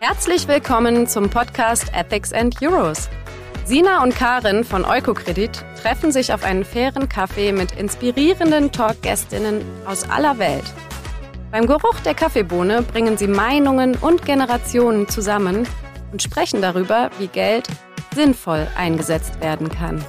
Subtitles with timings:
[0.00, 3.08] Herzlich willkommen zum Podcast Ethics and Euros.
[3.64, 10.06] Sina und Karin von Eukokredit treffen sich auf einen fairen Kaffee mit inspirierenden Talkgästinnen aus
[10.10, 10.64] aller Welt.
[11.50, 15.66] Beim Geruch der Kaffeebohne bringen sie Meinungen und Generationen zusammen
[16.12, 17.68] und sprechen darüber, wie Geld
[18.14, 20.04] sinnvoll eingesetzt werden kann.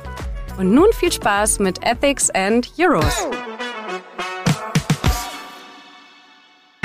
[0.57, 3.27] Und nun viel Spaß mit Ethics and Euros.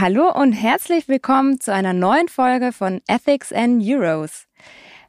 [0.00, 4.46] Hallo und herzlich willkommen zu einer neuen Folge von Ethics and Euros.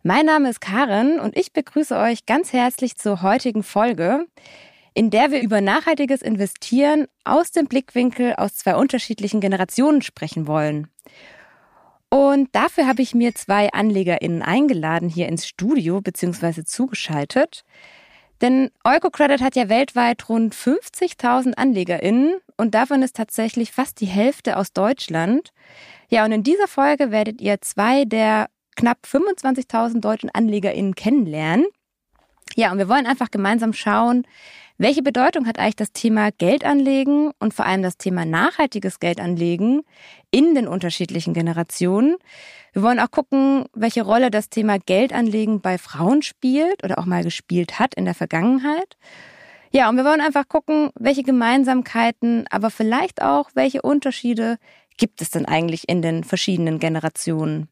[0.02, 4.26] Mein Name ist Karen und ich begrüße euch ganz herzlich zur heutigen Folge,
[4.94, 10.88] in der wir über nachhaltiges Investieren aus dem Blickwinkel aus zwei unterschiedlichen Generationen sprechen wollen.
[12.10, 16.64] Und dafür habe ich mir zwei AnlegerInnen eingeladen hier ins Studio bzw.
[16.64, 17.64] zugeschaltet.
[18.41, 24.58] Denn EucoCredit hat ja weltweit rund 50.000 AnlegerInnen und davon ist tatsächlich fast die Hälfte
[24.58, 25.52] aus Deutschland.
[26.10, 31.66] Ja, und in dieser Folge werdet ihr zwei der knapp 25.000 deutschen AnlegerInnen kennenlernen.
[32.55, 34.26] Ja, und wir wollen einfach gemeinsam schauen,
[34.78, 39.82] welche Bedeutung hat eigentlich das Thema Geldanlegen und vor allem das Thema nachhaltiges Geldanlegen
[40.30, 42.16] in den unterschiedlichen Generationen?
[42.74, 47.24] Wir wollen auch gucken, welche Rolle das Thema Geldanlegen bei Frauen spielt oder auch mal
[47.24, 48.98] gespielt hat in der Vergangenheit.
[49.72, 54.58] Ja, und wir wollen einfach gucken, welche Gemeinsamkeiten, aber vielleicht auch welche Unterschiede
[54.98, 57.68] gibt es denn eigentlich in den verschiedenen Generationen.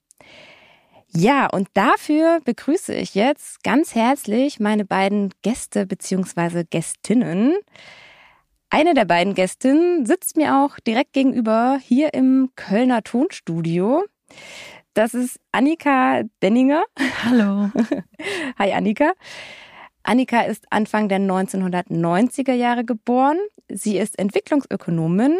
[1.18, 6.66] Ja, und dafür begrüße ich jetzt ganz herzlich meine beiden Gäste bzw.
[6.70, 7.56] Gästinnen.
[8.70, 14.04] Eine der beiden Gästinnen sitzt mir auch direkt gegenüber hier im Kölner Tonstudio.
[14.94, 16.84] Das ist Annika Denninger.
[17.24, 17.70] Hallo.
[18.60, 19.14] Hi Annika.
[20.04, 23.38] Annika ist Anfang der 1990er Jahre geboren.
[23.70, 25.40] Sie ist Entwicklungsökonomin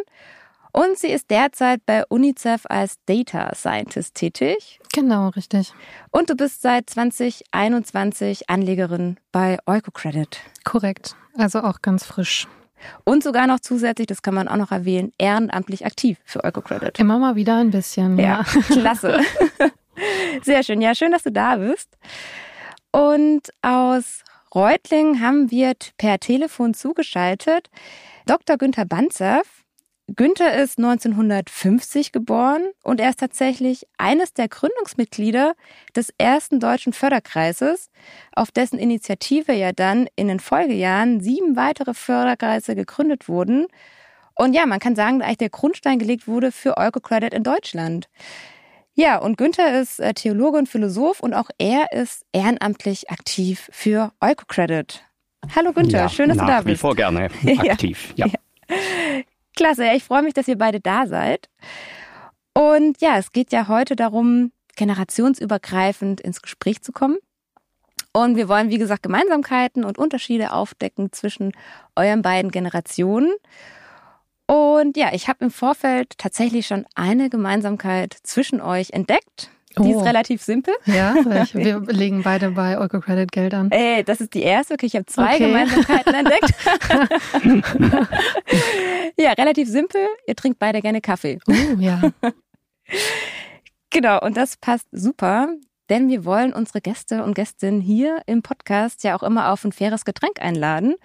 [0.76, 4.82] und sie ist derzeit bei UNICEF als Data Scientist tätig.
[4.94, 5.74] Genau, richtig.
[6.12, 10.42] Und du bist seit 2021 Anlegerin bei Eukocredit.
[10.66, 11.16] Korrekt.
[11.38, 12.48] Also auch ganz frisch.
[13.06, 17.00] Und sogar noch zusätzlich, das kann man auch noch erwähnen, ehrenamtlich aktiv für Eukocredit.
[17.00, 18.20] Immer mal wieder ein bisschen.
[18.20, 18.62] Ja, ja.
[18.68, 19.22] klasse.
[20.44, 20.82] Sehr schön.
[20.82, 21.98] Ja, schön, dass du da bist.
[22.92, 27.70] Und aus Reutling haben wir per Telefon zugeschaltet
[28.26, 28.58] Dr.
[28.58, 29.65] Günther Banzev.
[30.08, 35.56] Günther ist 1950 geboren und er ist tatsächlich eines der Gründungsmitglieder
[35.96, 37.90] des ersten deutschen Förderkreises,
[38.32, 43.66] auf dessen Initiative ja dann in den Folgejahren sieben weitere Förderkreise gegründet wurden.
[44.36, 48.08] Und ja, man kann sagen, dass eigentlich der Grundstein gelegt wurde für Eukocredit in Deutschland.
[48.94, 54.14] Ja, und Günther ist äh, Theologe und Philosoph und auch er ist ehrenamtlich aktiv für
[54.22, 55.04] Eukocredit.
[55.56, 56.66] Hallo Günther, ja, schön, dass du da bist.
[56.68, 57.30] Nach wie vor gerne
[57.70, 58.28] aktiv, ja.
[58.28, 58.40] ja.
[59.56, 61.50] Klasse, ich freue mich, dass ihr beide da seid.
[62.54, 67.18] Und ja, es geht ja heute darum, generationsübergreifend ins Gespräch zu kommen.
[68.14, 71.52] Und wir wollen, wie gesagt, Gemeinsamkeiten und Unterschiede aufdecken zwischen
[71.96, 73.34] euren beiden Generationen.
[74.48, 79.50] Und ja, ich habe im Vorfeld tatsächlich schon eine Gemeinsamkeit zwischen euch entdeckt.
[79.80, 80.00] Die oh.
[80.00, 80.74] ist relativ simpel.
[80.86, 81.16] Ja,
[81.54, 83.72] wir legen beide bei Eukocredit Geld an.
[83.72, 84.76] Ey, das ist die erste.
[84.76, 85.48] Okay, ich habe zwei okay.
[85.48, 86.54] Gemeinsamkeiten entdeckt.
[89.18, 90.08] ja, relativ simpel.
[90.28, 91.40] Ihr trinkt beide gerne Kaffee.
[91.48, 92.02] Uh, ja.
[93.90, 95.50] genau, und das passt super,
[95.90, 99.72] denn wir wollen unsere Gäste und Gästinnen hier im Podcast ja auch immer auf ein
[99.72, 100.96] faires Getränk einladen.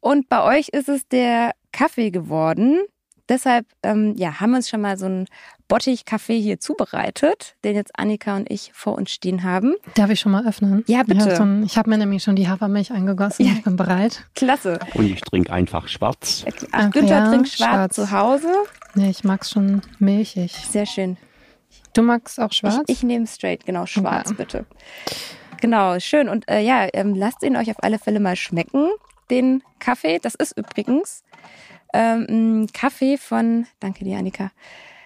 [0.00, 2.80] Und bei euch ist es der Kaffee geworden.
[3.28, 5.26] Deshalb ähm, ja, haben wir uns schon mal so einen
[5.68, 9.74] Bottich-Kaffee hier zubereitet, den jetzt Annika und ich vor uns stehen haben.
[9.94, 10.82] Darf ich schon mal öffnen?
[10.86, 11.28] Ja, bitte.
[11.28, 13.46] Ich habe hab mir nämlich schon die Hafermilch eingegossen.
[13.46, 13.52] Ja.
[13.52, 14.24] Ich bin bereit.
[14.34, 14.78] Klasse.
[14.94, 16.44] Und ich trinke einfach schwarz.
[16.46, 18.52] Ach, Ach Günther ja, trinkt schwarz, schwarz, zu Hause.
[18.94, 20.52] Nee, ich mag's schon milchig.
[20.52, 21.18] Sehr schön.
[21.92, 22.82] Du magst auch schwarz?
[22.86, 24.36] Ich, ich nehme straight, genau, schwarz ja.
[24.36, 24.66] bitte.
[25.60, 26.28] Genau, schön.
[26.28, 28.88] Und äh, ja, ähm, lasst ihn euch auf alle Fälle mal schmecken,
[29.30, 30.18] den Kaffee.
[30.18, 31.24] Das ist übrigens
[31.92, 34.50] ähm, Kaffee von, danke dir, Annika.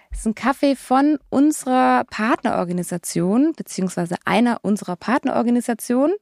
[0.09, 6.15] Das ist ein Kaffee von unserer Partnerorganisation, beziehungsweise einer unserer Partnerorganisationen.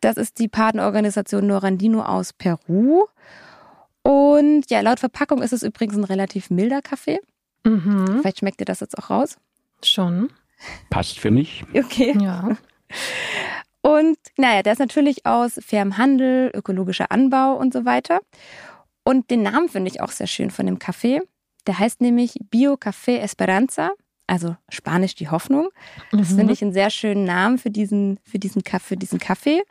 [0.00, 3.06] Das ist die Partnerorganisation Norandino aus Peru.
[4.02, 7.18] Und ja, laut Verpackung ist es übrigens ein relativ milder Kaffee.
[7.64, 8.20] Mhm.
[8.20, 9.36] Vielleicht schmeckt ihr das jetzt auch raus.
[9.82, 10.30] Schon.
[10.90, 11.64] Passt für mich.
[11.74, 12.16] Okay.
[12.20, 12.56] Ja.
[13.82, 18.20] Und naja, der ist natürlich aus fairem Handel, ökologischer Anbau und so weiter.
[19.06, 21.20] Und den Namen finde ich auch sehr schön von dem Kaffee.
[21.68, 23.90] Der heißt nämlich Bio Café Esperanza,
[24.26, 25.68] also Spanisch die Hoffnung.
[26.10, 26.36] Das Mhm.
[26.36, 29.62] finde ich einen sehr schönen Namen für diesen, für diesen, für diesen Kaffee.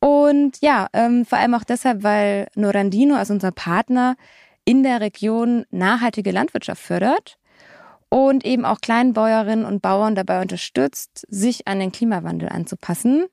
[0.00, 4.16] Und ja, ähm, vor allem auch deshalb, weil Norandino, also unser Partner,
[4.64, 7.38] in der Region nachhaltige Landwirtschaft fördert
[8.08, 13.26] und eben auch Kleinbäuerinnen und Bauern dabei unterstützt, sich an den Klimawandel anzupassen.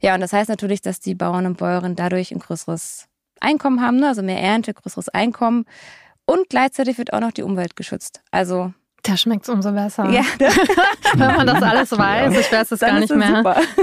[0.00, 3.08] Ja, und das heißt natürlich, dass die Bauern und Bäuerinnen dadurch ein größeres
[3.40, 4.08] Einkommen haben, ne?
[4.08, 5.64] also mehr Ernte, größeres Einkommen.
[6.24, 8.20] Und gleichzeitig wird auch noch die Umwelt geschützt.
[8.32, 8.72] Also,
[9.04, 10.10] Da schmeckt es umso besser.
[10.10, 10.22] ja,
[11.14, 13.40] Wenn man das alles weiß, ich weiß es dann gar ist nicht mehr,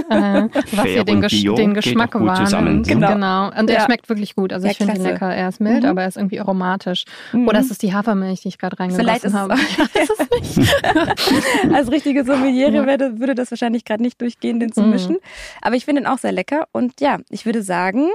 [0.10, 2.84] äh, was Fair hier den, Gesch den Geschmack zusammen.
[2.84, 3.14] Genau.
[3.14, 3.48] Genau.
[3.58, 3.86] Und der Ja.
[3.86, 4.52] schmeckt wirklich gut.
[4.52, 5.34] Also Ja, ich finde ihn lecker.
[5.34, 5.90] Er ist mild, Mhm.
[5.90, 7.06] aber er ist irgendwie aromatisch.
[7.32, 7.48] Mhm.
[7.48, 9.56] Oder ist es die Hafermilch, die ich gerade Vielleicht ist reingegossen es habe?
[9.96, 11.74] Ich weiß es nicht.
[11.74, 12.86] Als richtige Sommeliere Ja.
[12.86, 14.90] würde, würde das wahrscheinlich gerade nicht durchgehen, den zu Mhm.
[14.90, 15.18] mischen.
[15.62, 16.68] Aber ich finde ihn auch sehr lecker.
[16.74, 18.10] Und ja, ich würde sagen,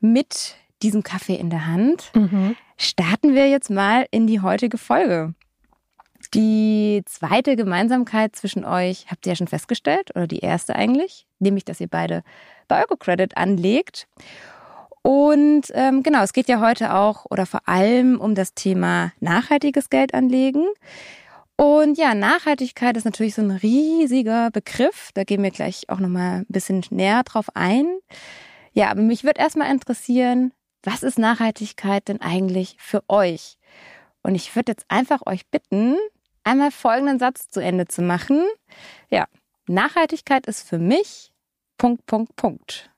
[0.00, 2.56] mit diesem Kaffee in der Hand Mhm.
[2.76, 5.34] starten wir jetzt mal in die heutige Folge.
[6.34, 11.64] Die zweite Gemeinsamkeit zwischen euch habt ihr ja schon festgestellt, oder die erste eigentlich, nämlich,
[11.64, 12.22] dass ihr beide
[12.66, 14.06] bei EuroCredit anlegt.
[15.02, 19.90] Und ähm, genau, es geht ja heute auch oder vor allem um das Thema nachhaltiges
[19.90, 20.66] Geld anlegen.
[21.56, 25.10] Und ja, Nachhaltigkeit ist natürlich so ein riesiger Begriff.
[25.14, 27.86] Da gehen wir gleich auch nochmal ein bisschen näher drauf ein.
[28.78, 30.52] Ja, aber mich würde erstmal interessieren,
[30.84, 33.58] was ist Nachhaltigkeit denn eigentlich für euch?
[34.22, 35.96] Und ich würde jetzt einfach euch bitten,
[36.44, 38.40] einmal folgenden Satz zu Ende zu machen.
[39.10, 39.26] Ja,
[39.66, 41.32] Nachhaltigkeit ist für mich
[41.76, 42.88] Punkt, Punkt, Punkt.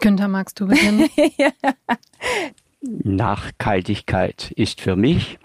[0.00, 1.08] Günther, magst du beginnen?
[2.80, 5.38] Nachhaltigkeit ist für mich,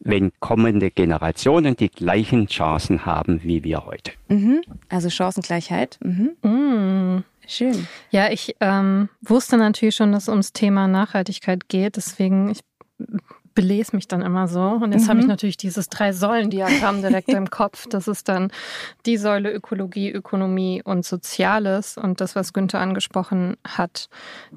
[0.00, 4.12] wenn kommende Generationen die gleichen Chancen haben wie wir heute.
[4.28, 4.60] mhm.
[4.90, 5.98] Also Chancengleichheit.
[6.02, 6.36] Mhm.
[6.42, 7.24] mm.
[7.46, 7.86] Schön.
[8.10, 11.96] Ja, ich ähm, wusste natürlich schon, dass es ums Thema Nachhaltigkeit geht.
[11.96, 12.60] Deswegen, ich
[13.54, 14.60] belese mich dann immer so.
[14.62, 15.08] Und jetzt Mhm.
[15.10, 17.86] habe ich natürlich dieses Drei-Säulen-Diagramm direkt im Kopf.
[17.88, 18.50] Das ist dann
[19.06, 21.96] die Säule Ökologie, Ökonomie und Soziales.
[21.96, 24.08] Und das, was Günther angesprochen hat,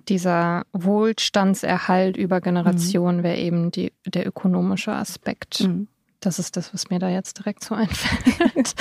[0.10, 5.62] dieser Wohlstandserhalt über Generationen wäre eben die, der ökonomische Aspekt.
[5.62, 5.88] Mhm.
[6.19, 8.73] Das ist das, was mir da jetzt direkt so einfällt.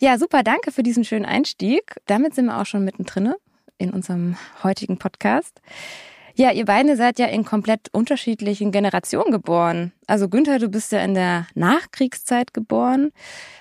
[0.00, 1.96] Ja, super, danke für diesen schönen Einstieg.
[2.06, 3.32] Damit sind wir auch schon mittendrin
[3.78, 5.60] in unserem heutigen Podcast.
[6.34, 9.92] Ja, ihr beide seid ja in komplett unterschiedlichen Generationen geboren.
[10.06, 13.12] Also Günther, du bist ja in der Nachkriegszeit geboren,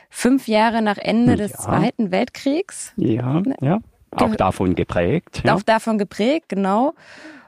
[0.10, 1.60] fünf Jahre nach Ende des Ja.
[1.60, 3.80] Zweiten Weltkriegs, Ja, ja.
[4.12, 5.42] Auch davon geprägt.
[5.46, 5.56] Ja.
[5.56, 6.94] auch davon geprägt, genau,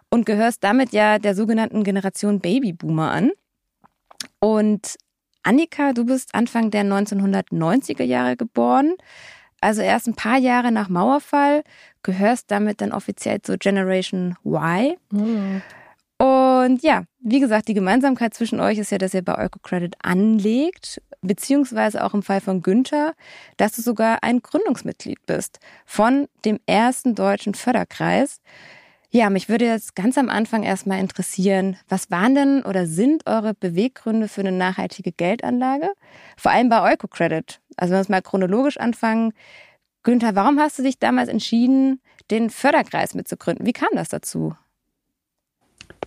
[0.09, 3.31] und gehörst damit ja der sogenannten Generation Babyboomer an.
[4.39, 4.95] Und
[5.43, 8.95] Annika, du bist Anfang der 1990er Jahre geboren,
[9.61, 11.63] also erst ein paar Jahre nach Mauerfall,
[12.01, 14.97] gehörst damit dann offiziell zur Generation Y.
[15.11, 15.61] Mm.
[16.17, 21.01] Und ja, wie gesagt, die Gemeinsamkeit zwischen euch ist ja, dass ihr bei EucoCredit anlegt,
[21.21, 23.13] beziehungsweise auch im Fall von Günther,
[23.57, 28.41] dass du sogar ein Gründungsmitglied bist von dem ersten deutschen Förderkreis.
[29.15, 33.53] Ja, mich würde jetzt ganz am Anfang erstmal interessieren, was waren denn oder sind eure
[33.53, 35.91] Beweggründe für eine nachhaltige Geldanlage?
[36.35, 37.61] Vor allem bei EucoCredit.
[37.77, 39.33] Also wenn wir es mal chronologisch anfangen.
[40.01, 42.01] Günther, warum hast du dich damals entschieden,
[42.31, 43.67] den Förderkreis mitzugründen?
[43.67, 44.55] Wie kam das dazu?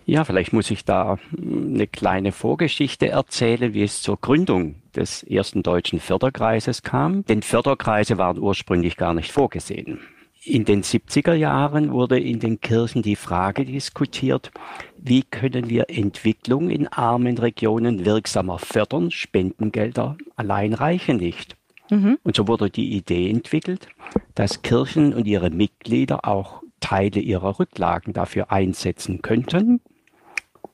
[0.05, 5.23] Ja, vielleicht muss ich da hm, eine kleine Vorgeschichte erzählen, wie es zur Gründung des
[5.23, 7.25] ersten deutschen Förderkreises kam.
[7.27, 10.01] Denn Förderkreise waren ursprünglich gar nicht vorgesehen.
[10.47, 14.53] In den 70er Jahren wurde in den Kirchen die Frage diskutiert,
[14.97, 19.11] wie können wir Entwicklung in armen Regionen wirksamer fördern?
[19.11, 21.57] Spendengelder allein reichen nicht.
[21.91, 22.19] Mhm.
[22.23, 23.89] Und so wurde die Idee entwickelt,
[24.37, 29.81] dass Kirchen und ihre Mitglieder auch Teile ihrer Rücklagen dafür einsetzen könnten.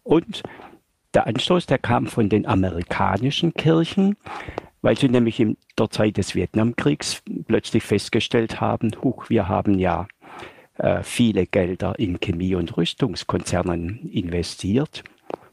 [0.02, 0.42] Und
[1.14, 4.18] der Anstoß, der kam von den amerikanischen Kirchen,
[4.82, 10.06] weil sie nämlich in der Zeit des Vietnamkriegs plötzlich festgestellt haben, huch, wir haben ja
[10.78, 15.04] äh, viele Gelder in Chemie- und Rüstungskonzernen investiert.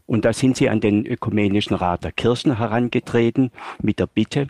[0.06, 4.48] Und da sind sie an den Ökumenischen Rat der Kirchen herangetreten mit der Bitte,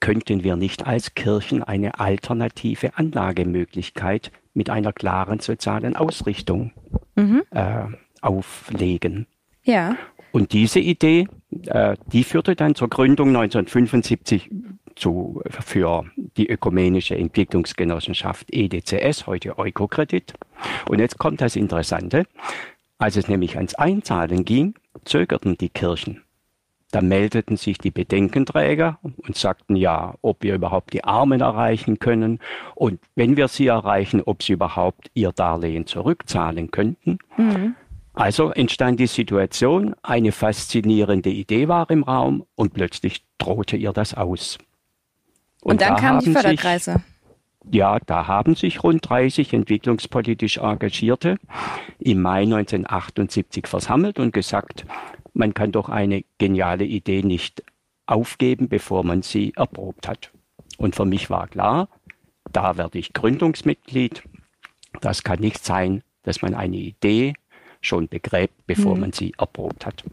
[0.00, 6.72] könnten wir nicht als Kirchen eine alternative Anlagemöglichkeit mit einer klaren sozialen Ausrichtung
[7.14, 7.42] Mhm.
[7.50, 7.84] äh,
[8.20, 9.26] auflegen.
[9.64, 9.96] Ja.
[10.36, 11.28] Und diese Idee,
[11.64, 14.50] äh, die führte dann zur Gründung 1975
[14.94, 16.04] zu, für
[16.36, 20.34] die Ökumenische Entwicklungsgenossenschaft EDCS, heute Eukokredit.
[20.90, 22.24] Und jetzt kommt das Interessante.
[22.98, 24.74] Als es nämlich ans Einzahlen ging,
[25.06, 26.20] zögerten die Kirchen.
[26.90, 32.40] Da meldeten sich die Bedenkenträger und sagten ja, ob wir überhaupt die Armen erreichen können
[32.74, 37.20] und wenn wir sie erreichen, ob sie überhaupt ihr Darlehen zurückzahlen könnten.
[37.38, 37.74] Mhm.
[38.16, 44.14] Also entstand die Situation, eine faszinierende Idee war im Raum und plötzlich drohte ihr das
[44.14, 44.56] aus.
[45.60, 46.92] Und, und dann da kamen die Förderkreise.
[46.92, 51.36] Sich, ja, da haben sich rund 30 entwicklungspolitisch Engagierte
[51.98, 54.86] im Mai 1978 versammelt und gesagt,
[55.34, 57.62] man kann doch eine geniale Idee nicht
[58.06, 60.30] aufgeben, bevor man sie erprobt hat.
[60.78, 61.90] Und für mich war klar,
[62.50, 64.22] da werde ich Gründungsmitglied.
[65.02, 67.34] Das kann nicht sein, dass man eine Idee
[67.86, 69.00] schon begräbt, bevor mhm.
[69.00, 70.04] man sie erprobt hat.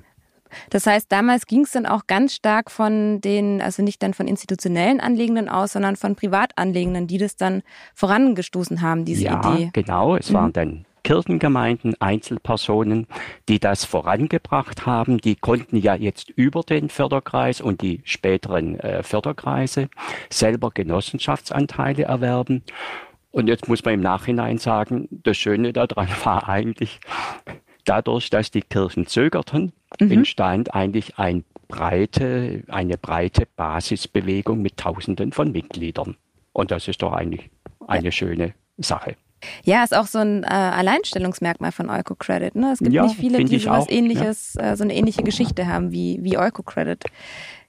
[0.70, 4.28] Das heißt, damals ging es dann auch ganz stark von den, also nicht dann von
[4.28, 7.64] institutionellen Anlegenden aus, sondern von Privatanlegenden, die das dann
[7.96, 9.72] vorangestoßen haben, diese ja, Idee.
[9.74, 10.34] Genau, es mhm.
[10.36, 13.08] waren dann Kirchengemeinden, Einzelpersonen,
[13.50, 15.18] die das vorangebracht haben.
[15.18, 19.90] Die konnten ja jetzt über den Förderkreis und die späteren äh, Förderkreise
[20.30, 22.64] selber Genossenschaftsanteile erwerben.
[23.34, 27.00] Und jetzt muss man im Nachhinein sagen, das Schöne daran war eigentlich,
[27.84, 30.12] dadurch, dass die Kirchen zögerten, mhm.
[30.12, 36.16] entstand eigentlich ein breite, eine breite Basisbewegung mit Tausenden von Mitgliedern.
[36.54, 37.50] Und das ist doch eigentlich
[37.88, 39.16] eine schöne Sache.
[39.64, 42.56] Ja, ist auch so ein äh, Alleinstellungsmerkmal von Eukocredit.
[42.56, 42.74] Ne?
[42.74, 44.74] Es gibt ja, nicht viele, die sowas ähnliches, ja.
[44.74, 47.04] äh, so eine ähnliche Geschichte haben wie, wie Eukocredit.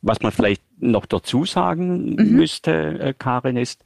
[0.02, 2.36] Was man vielleicht noch dazu sagen mhm.
[2.36, 3.82] müsste, äh, Karin, ist,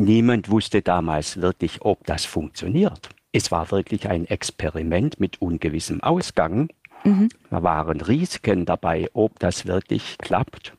[0.00, 3.10] niemand wusste damals wirklich, ob das funktioniert.
[3.32, 6.68] Es war wirklich ein Experiment mit ungewissem Ausgang.
[7.04, 7.28] Mhm.
[7.50, 10.74] Da waren Risiken dabei, ob das wirklich klappt.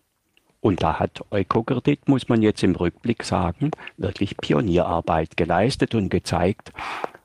[0.60, 6.72] Und da hat Eukokredit, muss man jetzt im Rückblick sagen, wirklich Pionierarbeit geleistet und gezeigt,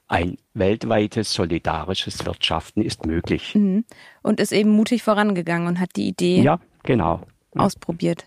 [0.09, 3.55] ein weltweites solidarisches Wirtschaften ist möglich.
[3.55, 3.85] Mhm.
[4.23, 7.23] Und ist eben mutig vorangegangen und hat die Idee ja, genau.
[7.55, 8.27] ausprobiert.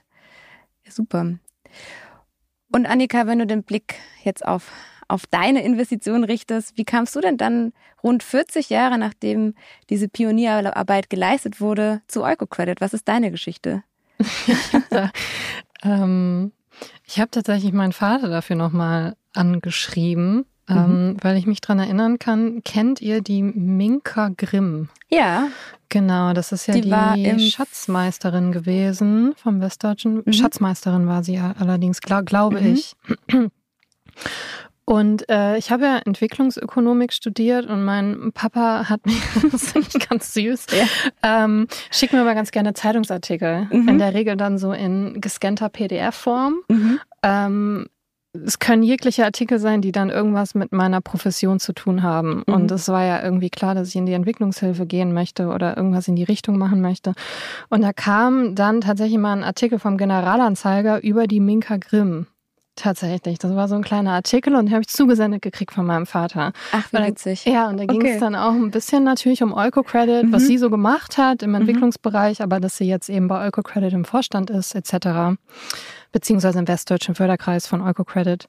[0.85, 1.39] Ja, super.
[2.71, 4.71] Und Annika, wenn du den Blick jetzt auf,
[5.07, 7.73] auf deine Investition richtest, wie kamst du denn dann
[8.03, 9.55] rund 40 Jahre nachdem
[9.89, 12.81] diese Pionierarbeit geleistet wurde zu Eukocredit?
[12.81, 13.83] Was ist deine Geschichte?
[14.19, 15.11] ich habe
[15.83, 16.51] ähm,
[17.09, 20.77] hab tatsächlich meinen Vater dafür nochmal angeschrieben, mhm.
[20.77, 22.63] ähm, weil ich mich dran erinnern kann.
[22.63, 24.89] Kennt ihr die Minka Grimm?
[25.09, 25.47] Ja.
[25.89, 30.21] Genau, das ist ja die, die Schatzmeisterin gewesen vom Westdeutschen.
[30.23, 30.33] Mhm.
[30.33, 32.73] Schatzmeisterin war sie allerdings, glaub, glaube mhm.
[32.73, 32.95] ich.
[34.89, 39.13] Und äh, ich habe ja Entwicklungsökonomik studiert und mein Papa hat mir,
[39.51, 41.43] das finde ich ganz süß, ja.
[41.45, 43.67] ähm, schickt mir aber ganz gerne Zeitungsartikel.
[43.71, 43.87] Mhm.
[43.87, 46.61] In der Regel dann so in gescannter PDF-Form.
[46.69, 46.99] Mhm.
[47.21, 47.85] Ähm,
[48.33, 52.43] es können jegliche Artikel sein, die dann irgendwas mit meiner Profession zu tun haben.
[52.45, 52.53] Mhm.
[52.53, 56.07] Und es war ja irgendwie klar, dass ich in die Entwicklungshilfe gehen möchte oder irgendwas
[56.07, 57.13] in die Richtung machen möchte.
[57.69, 62.27] Und da kam dann tatsächlich mal ein Artikel vom Generalanzeiger über die Minka Grimm.
[62.75, 66.05] Tatsächlich, das war so ein kleiner Artikel und den habe ich zugesendet gekriegt von meinem
[66.05, 66.53] Vater.
[66.71, 67.43] Ach, wie witzig.
[67.43, 70.31] Ja, und da ging es dann auch ein bisschen natürlich um Eukocredit, mhm.
[70.31, 71.55] was sie so gemacht hat im mhm.
[71.57, 75.35] Entwicklungsbereich, aber dass sie jetzt eben bei Eukocredit im Vorstand ist, etc
[76.11, 78.45] beziehungsweise im Westdeutschen Förderkreis von Eukocredit.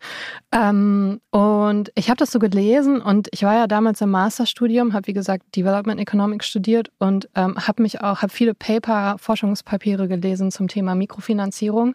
[0.53, 5.07] Ähm, und ich habe das so gelesen und ich war ja damals im Masterstudium, habe
[5.07, 10.51] wie gesagt Development Economics studiert und ähm, habe mich auch, habe viele Paper, Forschungspapiere gelesen
[10.51, 11.95] zum Thema Mikrofinanzierung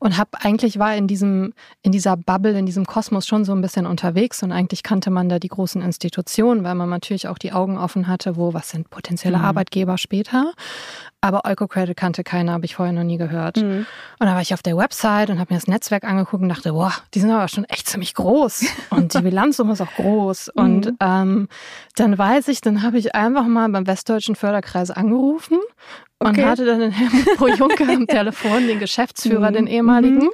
[0.00, 1.52] und habe eigentlich war in diesem,
[1.82, 5.28] in dieser Bubble, in diesem Kosmos schon so ein bisschen unterwegs und eigentlich kannte man
[5.28, 8.90] da die großen Institutionen, weil man natürlich auch die Augen offen hatte, wo, was sind
[8.90, 9.44] potenzielle mhm.
[9.44, 10.52] Arbeitgeber später.
[11.24, 13.56] Aber Eukocredit kannte keiner, habe ich vorher noch nie gehört.
[13.56, 13.86] Mhm.
[14.18, 16.72] Und da war ich auf der Website und habe mir das Netzwerk angeguckt und dachte,
[16.72, 18.64] boah, die sind aber schon echt ziemlich groß.
[18.90, 20.50] Und die Bilanzsumme ist auch groß.
[20.54, 20.62] Mhm.
[20.62, 21.48] Und ähm,
[21.96, 25.58] dann weiß ich, dann habe ich einfach mal beim Westdeutschen Förderkreis angerufen
[26.18, 29.54] und hatte dann den Helmut Pro Juncker am Telefon, den Geschäftsführer, mhm.
[29.54, 30.24] den ehemaligen.
[30.24, 30.30] Mhm.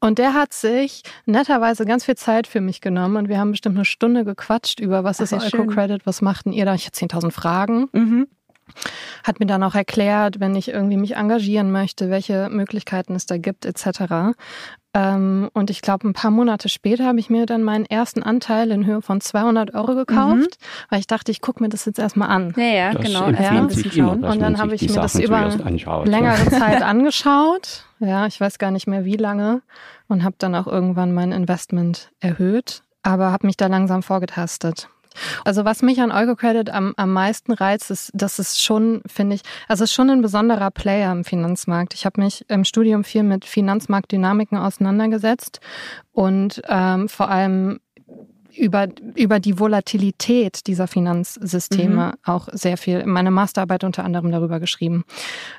[0.00, 3.76] Und der hat sich netterweise ganz viel Zeit für mich genommen und wir haben bestimmt
[3.76, 6.74] eine Stunde gequatscht über, was Ach, ist Eco-Credit, was machten ihr da?
[6.74, 7.88] Ich hatte 10.000 Fragen.
[7.92, 8.26] Mhm
[9.22, 13.38] hat mir dann auch erklärt, wenn ich irgendwie mich engagieren möchte, welche Möglichkeiten es da
[13.38, 14.34] gibt, etc.
[14.94, 18.70] Ähm, und ich glaube, ein paar Monate später habe ich mir dann meinen ersten Anteil
[18.70, 20.86] in Höhe von 200 Euro gekauft, mhm.
[20.88, 22.54] weil ich dachte, ich gucke mir das jetzt erstmal an.
[22.56, 23.28] Ja, ja, das genau.
[23.30, 24.24] Ja, ein bisschen schauen.
[24.24, 25.50] und dann habe ich mir das über
[26.04, 27.84] längere Zeit angeschaut.
[27.98, 29.62] Ja, ich weiß gar nicht mehr wie lange
[30.06, 34.88] und habe dann auch irgendwann mein Investment erhöht, aber habe mich da langsam vorgetastet.
[35.44, 39.42] Also was mich an Eukocredit am, am meisten reizt, ist, dass es schon, finde ich,
[39.68, 41.94] also es ist schon ein besonderer Player im Finanzmarkt.
[41.94, 45.60] Ich habe mich im Studium viel mit Finanzmarktdynamiken auseinandergesetzt
[46.12, 47.80] und ähm, vor allem
[48.56, 52.12] über, über die Volatilität dieser Finanzsysteme mhm.
[52.24, 55.04] auch sehr viel, meine Masterarbeit unter anderem darüber geschrieben.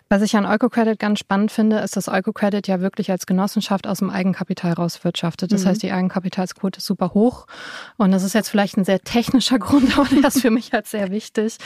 [0.10, 4.00] Was ich an Eukocredit ganz spannend finde, ist, dass Eukocredit ja wirklich als Genossenschaft aus
[4.00, 5.52] dem Eigenkapital rauswirtschaftet.
[5.52, 5.70] Das mhm.
[5.70, 7.48] heißt, die Eigenkapitalsquote ist super hoch.
[7.98, 10.88] Und das ist jetzt vielleicht ein sehr technischer Grund, aber der ist für mich halt
[10.88, 11.58] sehr wichtig.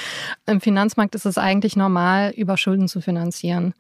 [0.46, 3.74] Im Finanzmarkt ist es eigentlich normal, über Schulden zu finanzieren.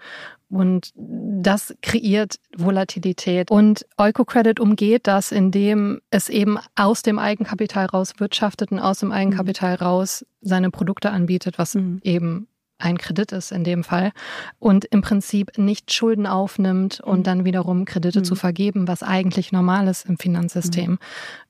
[0.50, 3.51] Und das kreiert Volatilität.
[3.51, 9.12] Und Eukocredit umgeht das, indem es eben aus dem Eigenkapital raus wirtschaftet und aus dem
[9.12, 12.00] Eigenkapital raus seine Produkte anbietet, was mhm.
[12.03, 12.48] eben
[12.79, 14.12] ein Kredit ist in dem Fall
[14.58, 17.24] und im Prinzip nicht Schulden aufnimmt und mhm.
[17.24, 18.24] dann wiederum Kredite mhm.
[18.24, 20.91] zu vergeben, was eigentlich normal ist im Finanzsystem.
[20.91, 21.00] Mhm.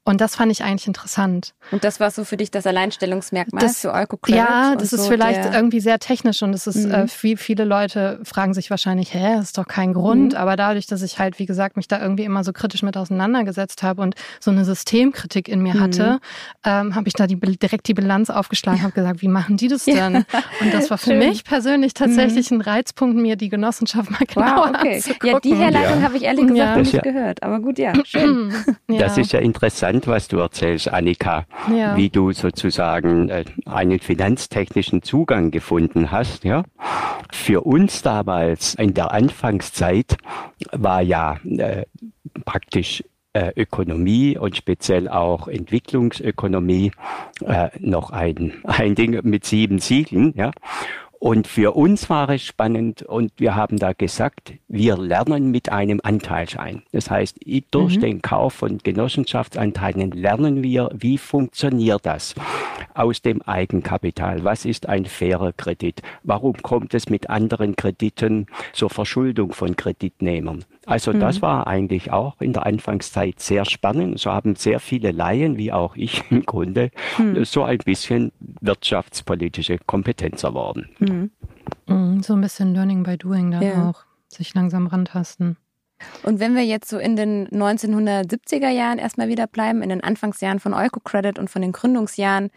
[0.05, 1.53] Und das fand ich eigentlich interessant.
[1.71, 4.37] Und das war so für dich das Alleinstellungsmerkmal das, für Eukocredit?
[4.37, 6.91] Ja, das ist so vielleicht irgendwie sehr technisch und es ist, mhm.
[6.91, 10.33] äh, viel, viele Leute fragen sich wahrscheinlich, hä, das ist doch kein Grund.
[10.33, 10.39] Mhm.
[10.39, 13.83] Aber dadurch, dass ich halt, wie gesagt, mich da irgendwie immer so kritisch mit auseinandergesetzt
[13.83, 15.79] habe und so eine Systemkritik in mir mhm.
[15.79, 16.19] hatte,
[16.65, 18.83] ähm, habe ich da die, direkt die Bilanz aufgeschlagen, ja.
[18.85, 19.95] habe gesagt, wie machen die das denn?
[20.13, 20.43] Ja.
[20.61, 21.19] Und das war für Schön.
[21.19, 22.57] mich persönlich tatsächlich mhm.
[22.57, 24.95] ein Reizpunkt, mir die Genossenschaft mal genauer wow, okay.
[24.95, 25.29] anzugucken.
[25.29, 26.01] Ja, die Herleitung ja.
[26.01, 26.77] habe ich ehrlich gesagt ja.
[26.77, 27.43] nicht gehört.
[27.43, 28.53] Aber gut, ja, schön.
[28.87, 31.95] Das ist ja interessant interessant, was du erzählst, Annika, ja.
[31.95, 36.43] wie du sozusagen äh, einen finanztechnischen Zugang gefunden hast.
[36.43, 36.63] Ja?
[37.31, 40.17] Für uns damals in der Anfangszeit
[40.71, 41.85] war ja äh,
[42.45, 43.03] praktisch
[43.33, 46.91] äh, Ökonomie und speziell auch Entwicklungsökonomie
[47.45, 50.33] äh, noch ein, ein Ding mit sieben Siegeln.
[50.35, 50.51] Ja?
[51.19, 55.99] Und für uns war es spannend und wir haben da gesagt, wir lernen mit einem
[56.01, 56.83] Anteilschein.
[56.93, 57.39] Das heißt,
[57.71, 58.01] durch mhm.
[58.01, 62.35] den Kauf von Genossenschaftsanteilen lernen wir, wie funktioniert das
[62.93, 64.45] aus dem Eigenkapital?
[64.45, 66.01] Was ist ein fairer Kredit?
[66.23, 70.63] Warum kommt es mit anderen Krediten zur Verschuldung von Kreditnehmern?
[70.89, 71.19] Also mhm.
[71.19, 74.19] das war eigentlich auch in der Anfangszeit sehr spannend.
[74.19, 77.45] So haben sehr viele Laien, wie auch ich im Grunde, mhm.
[77.45, 78.31] so ein bisschen
[78.61, 80.89] wirtschaftspolitische Kompetenz erworben.
[80.99, 81.31] Mhm.
[81.87, 82.23] mhm.
[82.23, 83.89] So ein bisschen Learning by Doing dann ja.
[83.89, 85.57] auch, sich langsam rantasten.
[86.23, 90.59] Und wenn wir jetzt so in den 1970er Jahren erstmal wieder bleiben, in den Anfangsjahren
[90.59, 92.51] von Eukocredit und von den Gründungsjahren,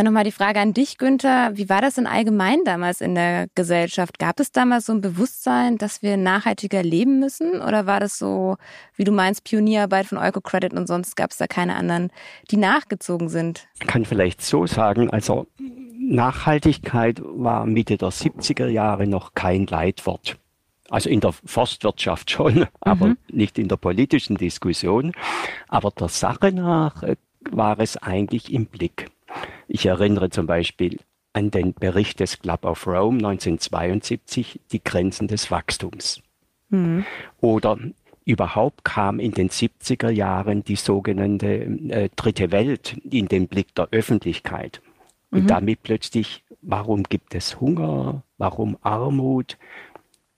[0.00, 1.50] dann nochmal die Frage an dich, Günther.
[1.58, 4.18] Wie war das denn allgemein damals in der Gesellschaft?
[4.18, 7.60] Gab es damals so ein Bewusstsein, dass wir nachhaltiger leben müssen?
[7.60, 8.56] Oder war das so,
[8.96, 12.10] wie du meinst, Pionierarbeit von Eukocredit und sonst gab es da keine anderen,
[12.50, 13.68] die nachgezogen sind?
[13.78, 15.46] Ich kann vielleicht so sagen, also
[15.98, 20.38] Nachhaltigkeit war Mitte der 70er Jahre noch kein Leitwort.
[20.88, 23.18] Also in der Forstwirtschaft schon, aber mhm.
[23.30, 25.12] nicht in der politischen Diskussion.
[25.68, 27.16] Aber der Sache nach äh,
[27.50, 29.10] war es eigentlich im Blick.
[29.68, 30.98] Ich erinnere zum Beispiel
[31.32, 36.22] an den Bericht des Club of Rome 1972, die Grenzen des Wachstums.
[36.70, 37.04] Mhm.
[37.40, 37.78] Oder
[38.24, 43.88] überhaupt kam in den 70er Jahren die sogenannte äh, Dritte Welt in den Blick der
[43.90, 44.80] Öffentlichkeit.
[45.30, 45.46] Und mhm.
[45.48, 48.22] damit plötzlich, warum gibt es Hunger?
[48.38, 49.56] Warum Armut?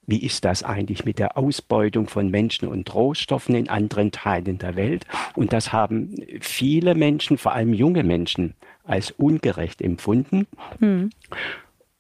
[0.07, 4.77] Wie ist das eigentlich mit der Ausbeutung von Menschen und Rohstoffen in anderen Teilen der
[4.77, 5.07] Welt?
[5.37, 10.47] Und das haben viele Menschen, vor allem junge Menschen, als ungerecht empfunden.
[10.79, 11.11] Mhm.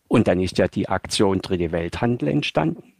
[0.09, 2.92] Und dann ist ja die Aktion Dritte Welthandel entstanden.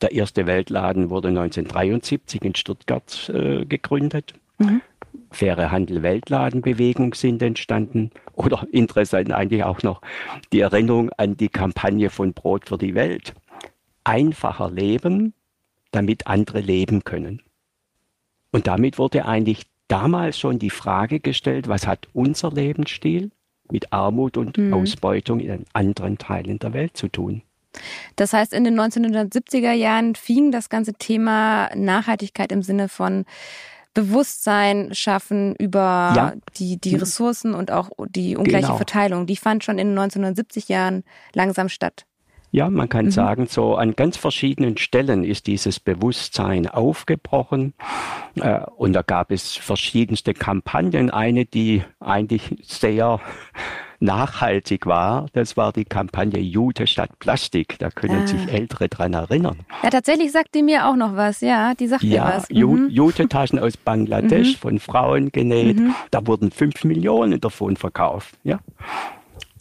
[0.00, 4.34] Der erste Weltladen wurde 1973 in Stuttgart äh, gegründet.
[4.58, 4.82] Mhm.
[5.30, 8.10] Faire Handel Weltladenbewegung sind entstanden.
[8.34, 10.00] Oder interessant eigentlich auch noch
[10.52, 13.34] die Erinnerung an die Kampagne von Brot für die Welt.
[14.04, 15.34] Einfacher leben,
[15.90, 17.42] damit andere leben können.
[18.52, 23.30] Und damit wurde eigentlich damals schon die Frage gestellt, was hat unser Lebensstil
[23.70, 24.72] mit Armut und mhm.
[24.72, 27.42] Ausbeutung in anderen Teilen der Welt zu tun?
[28.16, 33.24] Das heißt, in den 1970er Jahren fing das ganze Thema Nachhaltigkeit im Sinne von
[33.94, 36.32] Bewusstsein schaffen über ja.
[36.56, 37.00] die, die mhm.
[37.00, 38.76] Ressourcen und auch die ungleiche genau.
[38.76, 39.26] Verteilung.
[39.26, 42.06] Die fand schon in den 1970 Jahren langsam statt.
[42.50, 43.10] Ja, man kann mhm.
[43.10, 47.74] sagen, so an ganz verschiedenen Stellen ist dieses Bewusstsein aufgebrochen.
[48.36, 51.10] Äh, und da gab es verschiedenste Kampagnen.
[51.10, 53.20] Eine, die eigentlich sehr
[54.00, 57.78] nachhaltig war, das war die Kampagne Jute statt Plastik.
[57.78, 58.26] Da können ah.
[58.26, 59.58] sich Ältere dran erinnern.
[59.82, 61.40] Ja, tatsächlich sagt die mir auch noch was.
[61.40, 62.50] Ja, die sagt ja, mir was.
[62.50, 62.88] Mhm.
[62.90, 64.58] Jute-Taschen aus Bangladesch mhm.
[64.58, 65.80] von Frauen genäht.
[65.80, 65.94] Mhm.
[66.10, 68.34] Da wurden fünf Millionen davon verkauft.
[68.44, 68.60] Ja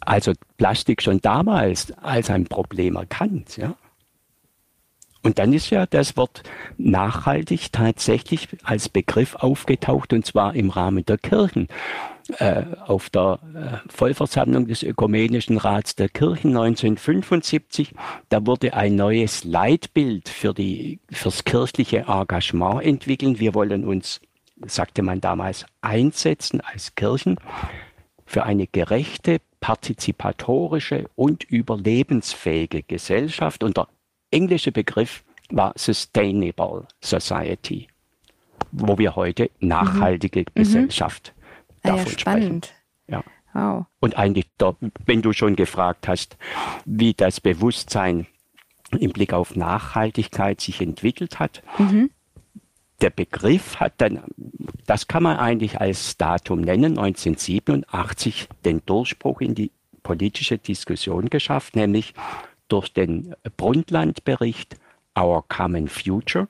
[0.08, 3.58] also Plastik schon damals als ein Problem erkannt.
[3.58, 3.76] Ja?
[5.24, 6.44] Und dann ist ja das Wort
[6.78, 11.68] nachhaltig tatsächlich als Begriff aufgetaucht und zwar im Rahmen der Kirchen.
[12.40, 17.94] Äh, auf der äh, Vollversammlung des Ökumenischen Rats der Kirchen 1975,
[18.28, 23.40] da wurde ein neues Leitbild für die, fürs kirchliche Engagement entwickelt.
[23.40, 24.20] Wir wollen uns
[24.66, 27.40] sagte man damals, einsetzen als Kirchen
[28.26, 33.64] für eine gerechte, partizipatorische und überlebensfähige Gesellschaft.
[33.64, 33.88] Und der
[34.32, 37.88] englische Begriff war Sustainable Society,
[38.72, 40.46] wo wir heute nachhaltige mhm.
[40.56, 41.88] Gesellschaft mhm.
[41.90, 42.66] davon ah ja, spannend.
[42.66, 42.78] sprechen.
[43.08, 43.24] Ja.
[43.54, 43.86] Wow.
[44.00, 44.46] Und eigentlich,
[45.06, 46.38] wenn du schon gefragt hast,
[46.86, 48.28] wie das Bewusstsein
[48.92, 52.12] im Blick auf Nachhaltigkeit sich entwickelt hat, mhm.
[53.02, 54.24] Der Begriff hat dann,
[54.86, 59.72] das kann man eigentlich als Datum nennen, 1987 den Durchbruch in die
[60.04, 62.14] politische Diskussion geschafft, nämlich
[62.68, 64.78] durch den Brundtland-Bericht
[65.18, 66.48] Our Common Future.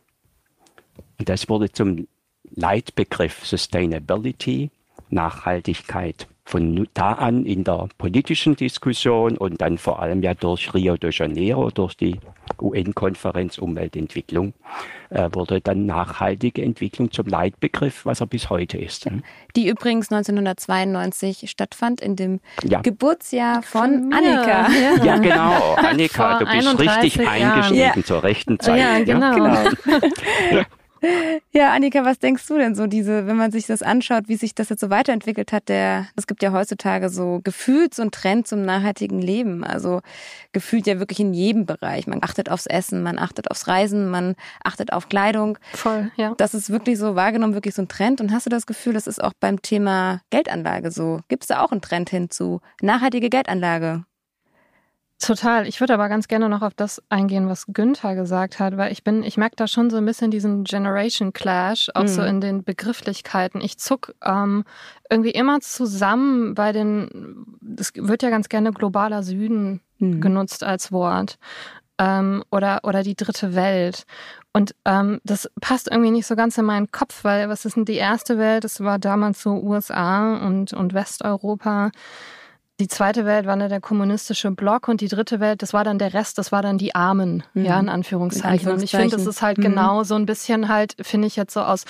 [1.19, 2.07] Und das wurde zum
[2.49, 4.71] Leitbegriff Sustainability,
[5.09, 10.95] Nachhaltigkeit von da an in der politischen Diskussion und dann vor allem ja durch Rio
[10.95, 12.15] de Janeiro, durch die
[12.61, 14.53] UN-Konferenz Umweltentwicklung,
[15.09, 19.05] äh, wurde dann nachhaltige Entwicklung zum Leitbegriff, was er bis heute ist.
[19.05, 19.23] Hm?
[19.57, 22.79] Die übrigens 1992 stattfand in dem ja.
[22.79, 24.69] Geburtsjahr von, von Annika.
[24.71, 25.03] Ja.
[25.03, 25.73] ja, genau.
[25.75, 28.79] Annika, Vor du bist richtig eingestiegen zur rechten Zeit.
[28.79, 29.35] Ja, genau.
[29.35, 30.63] genau.
[31.51, 34.55] Ja, Annika, was denkst du denn so, diese, wenn man sich das anschaut, wie sich
[34.55, 38.47] das jetzt so weiterentwickelt hat, der, es gibt ja heutzutage so gefühlt so einen Trend
[38.47, 39.63] zum nachhaltigen Leben.
[39.63, 40.01] Also
[40.53, 42.07] gefühlt ja wirklich in jedem Bereich.
[42.07, 45.57] Man achtet aufs Essen, man achtet aufs Reisen, man achtet auf Kleidung.
[45.73, 46.33] Voll, ja.
[46.37, 48.21] Das ist wirklich so wahrgenommen, wirklich so ein Trend.
[48.21, 51.21] Und hast du das Gefühl, das ist auch beim Thema Geldanlage so?
[51.27, 54.03] Gibt es da auch einen Trend hin zu nachhaltige Geldanlage?
[55.19, 55.67] Total.
[55.67, 59.03] Ich würde aber ganz gerne noch auf das eingehen, was Günther gesagt hat, weil ich
[59.03, 62.07] bin, ich merke da schon so ein bisschen diesen Generation Clash, auch mhm.
[62.07, 63.59] so in den Begrifflichkeiten.
[63.59, 64.63] Ich zuck ähm,
[65.09, 70.21] irgendwie immer zusammen bei den, das wird ja ganz gerne globaler Süden mhm.
[70.21, 71.39] genutzt als Wort.
[71.97, 74.05] Ähm, oder, oder die dritte Welt.
[74.53, 77.85] Und ähm, das passt irgendwie nicht so ganz in meinen Kopf, weil was ist denn
[77.85, 78.63] die erste Welt?
[78.63, 81.89] Das war damals so USA und, und Westeuropa.
[82.79, 85.97] Die zweite Welt war dann der kommunistische Block und die dritte Welt, das war dann
[85.97, 87.65] der Rest, das war dann die Armen, mhm.
[87.65, 88.71] ja, in Anführungszeichen.
[88.71, 89.63] Und ich finde, das ist halt mhm.
[89.63, 91.85] genau so ein bisschen halt, finde ich jetzt so aus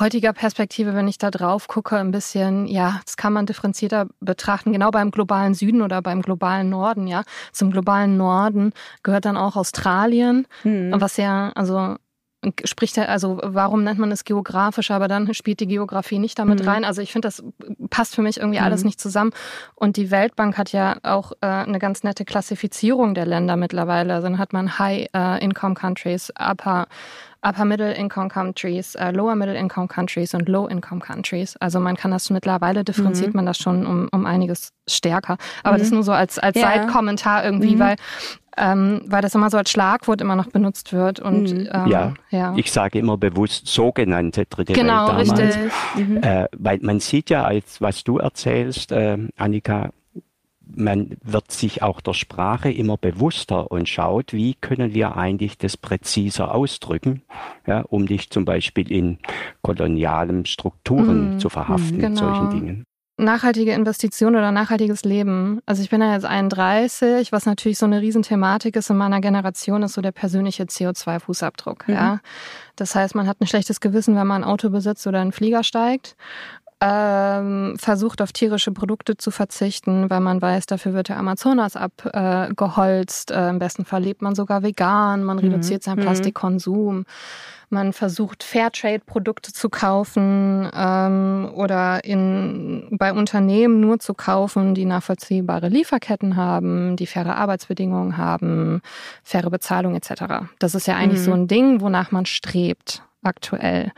[0.00, 4.72] heutiger Perspektive, wenn ich da drauf gucke, ein bisschen, ja, das kann man differenzierter betrachten,
[4.72, 7.22] genau beim globalen Süden oder beim globalen Norden, ja.
[7.52, 8.72] Zum globalen Norden
[9.04, 10.92] gehört dann auch Australien, mhm.
[10.96, 11.96] was ja, also
[12.64, 16.62] spricht er, also warum nennt man es geografisch, aber dann spielt die Geografie nicht damit
[16.62, 16.68] mhm.
[16.68, 16.84] rein.
[16.84, 17.42] Also ich finde, das
[17.90, 18.64] passt für mich irgendwie mhm.
[18.64, 19.30] alles nicht zusammen.
[19.74, 24.14] Und die Weltbank hat ja auch äh, eine ganz nette Klassifizierung der Länder mittlerweile.
[24.14, 26.86] Also dann hat man High äh, Income Countries, Upper
[27.44, 31.56] Upper Middle Income Countries, äh, Lower Middle Income Countries und Low Income Countries.
[31.56, 33.38] Also man kann das mittlerweile differenziert mhm.
[33.38, 35.36] man das schon um, um einiges stärker.
[35.64, 35.96] Aber das mhm.
[35.96, 36.68] nur so als, als ja.
[36.68, 37.80] Seitkommentar irgendwie, mhm.
[37.80, 37.96] weil
[38.56, 41.20] ähm, weil das immer so als Schlagwort immer noch benutzt wird.
[41.20, 41.68] Und, mhm.
[41.72, 45.56] ähm, ja, ja, ich sage immer bewusst sogenannte dritte genau, Welt damals.
[45.56, 46.08] Richtig.
[46.08, 46.16] Mhm.
[46.22, 49.90] Äh, weil man sieht ja, als was du erzählst, äh, Annika,
[50.74, 55.76] man wird sich auch der Sprache immer bewusster und schaut, wie können wir eigentlich das
[55.76, 57.22] präziser ausdrücken,
[57.66, 59.18] ja, um nicht zum Beispiel in
[59.60, 62.08] kolonialen Strukturen mm, zu verhaften genau.
[62.08, 62.86] mit solchen Dingen
[63.22, 65.60] nachhaltige Investition oder nachhaltiges Leben.
[65.66, 69.82] Also ich bin ja jetzt 31, was natürlich so eine Riesenthematik ist in meiner Generation,
[69.82, 71.88] ist so der persönliche CO2-Fußabdruck.
[71.88, 71.94] Mhm.
[71.94, 72.20] Ja,
[72.76, 75.64] das heißt, man hat ein schlechtes Gewissen, wenn man ein Auto besitzt oder einen Flieger
[75.64, 76.16] steigt.
[76.84, 83.30] Ähm, versucht auf tierische Produkte zu verzichten, weil man weiß, dafür wird der Amazonas abgeholzt.
[83.30, 85.44] Äh, äh, Im besten Fall lebt man sogar vegan, man mhm.
[85.44, 86.02] reduziert seinen mhm.
[86.02, 87.04] Plastikkonsum.
[87.72, 95.68] Man versucht Fairtrade-Produkte zu kaufen ähm, oder in, bei Unternehmen nur zu kaufen, die nachvollziehbare
[95.68, 98.82] Lieferketten haben, die faire Arbeitsbedingungen haben,
[99.22, 100.44] faire Bezahlung etc.
[100.58, 101.24] Das ist ja eigentlich mhm.
[101.24, 103.92] so ein Ding, wonach man strebt aktuell.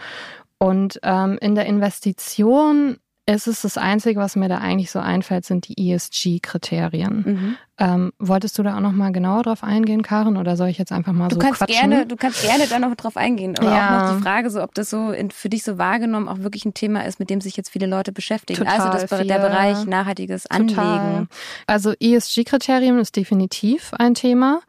[0.59, 5.47] Und ähm, in der Investition es ist das Einzige, was mir da eigentlich so einfällt,
[5.47, 7.25] sind die ESG-Kriterien.
[7.27, 7.57] Mhm.
[7.79, 10.93] Ähm, wolltest du da auch noch mal genauer drauf eingehen, Karin, oder soll ich jetzt
[10.93, 11.91] einfach mal du so kannst quatschen?
[11.91, 13.57] Gerne, du kannst gerne da noch drauf eingehen.
[13.59, 13.87] Aber ja.
[13.87, 16.67] auch noch die Frage, so, ob das so in, für dich so wahrgenommen auch wirklich
[16.67, 18.59] ein Thema ist, mit dem sich jetzt viele Leute beschäftigen.
[18.59, 21.29] Total also das, der Bereich nachhaltiges Anlegen.
[21.67, 24.61] Also ESG-Kriterien ist definitiv ein Thema.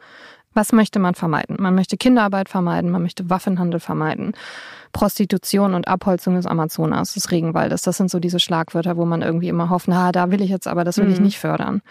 [0.54, 1.58] Was möchte man vermeiden?
[1.60, 4.32] Man möchte Kinderarbeit vermeiden, man möchte Waffenhandel vermeiden.
[4.96, 7.82] Prostitution und Abholzung des Amazonas, des Regenwaldes.
[7.82, 10.70] Das sind so diese Schlagwörter, wo man irgendwie immer hofft, na, da will ich jetzt
[10.70, 11.12] aber, das will mhm.
[11.12, 11.82] ich nicht fördern.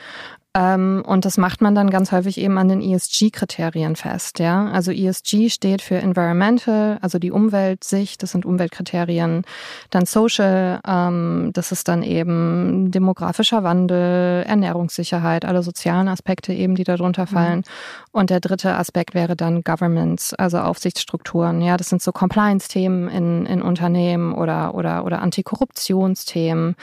[0.56, 4.38] Ähm, und das macht man dann ganz häufig eben an den ESG-Kriterien fest.
[4.38, 4.68] Ja?
[4.70, 9.42] Also ESG steht für Environmental, also die Umweltsicht, das sind Umweltkriterien.
[9.90, 16.84] Dann Social, ähm, das ist dann eben demografischer Wandel, Ernährungssicherheit, alle sozialen Aspekte eben, die
[16.84, 17.28] darunter mhm.
[17.28, 17.58] fallen.
[17.58, 17.64] Mhm.
[18.12, 21.62] Und der dritte Aspekt wäre dann Governments, also Aufsichtsstrukturen.
[21.62, 26.76] Ja, das sind so Compliance-Themen Themen in, in Unternehmen oder, oder, oder Antikorruptionsthemen.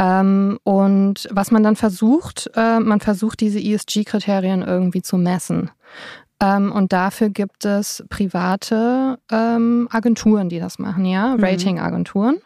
[0.00, 5.70] Ähm, und was man dann versucht, äh, man versucht diese ESG-Kriterien irgendwie zu messen.
[6.40, 11.44] Ähm, und dafür gibt es private ähm, Agenturen, die das machen, ja, mhm.
[11.44, 12.38] Rating-Agenturen.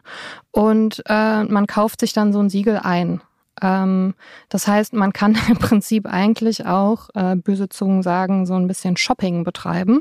[0.50, 3.22] Und äh, man kauft sich dann so ein Siegel ein.
[3.62, 4.14] Ähm,
[4.48, 8.96] das heißt, man kann im Prinzip eigentlich auch, äh, böse Zungen sagen, so ein bisschen
[8.96, 10.00] Shopping betreiben.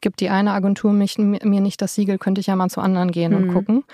[0.00, 3.10] Gibt die eine Agentur mich, mir nicht das Siegel, könnte ich ja mal zu anderen
[3.10, 3.36] gehen mhm.
[3.48, 3.84] und gucken.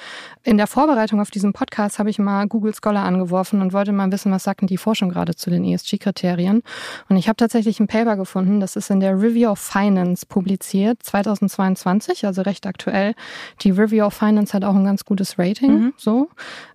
[0.43, 4.11] In der Vorbereitung auf diesen Podcast habe ich mal Google Scholar angeworfen und wollte mal
[4.13, 6.63] wissen, was sagt denn die Forschung gerade zu den ESG-Kriterien.
[7.09, 11.03] Und ich habe tatsächlich ein Paper gefunden, das ist in der Review of Finance publiziert,
[11.03, 13.15] 2022, also recht aktuell.
[13.63, 15.95] Die Review of Finance hat auch ein ganz gutes Rating, mhm.
[15.97, 16.29] so.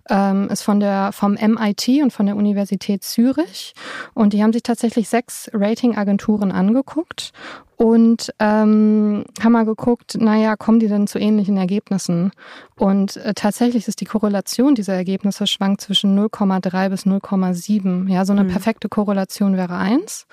[0.08, 3.74] Ähm, ist von der, vom MIT und von der Universität Zürich.
[4.14, 7.32] Und die haben sich tatsächlich sechs Ratingagenturen angeguckt
[7.80, 12.30] und ähm, haben mal geguckt, naja, kommen die denn zu ähnlichen Ergebnissen?
[12.76, 18.10] Und äh, tatsächlich ist die Korrelation dieser Ergebnisse schwankt zwischen 0,3 bis 0,7.
[18.10, 18.48] Ja, so eine mhm.
[18.48, 20.26] perfekte Korrelation wäre eins.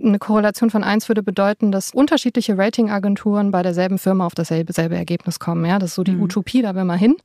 [0.00, 4.94] Eine Korrelation von eins würde bedeuten, dass unterschiedliche Ratingagenturen bei derselben Firma auf dasselbe selbe
[4.94, 5.64] Ergebnis kommen.
[5.64, 6.22] Ja, das ist so die mhm.
[6.22, 7.16] Utopie, da will man hin.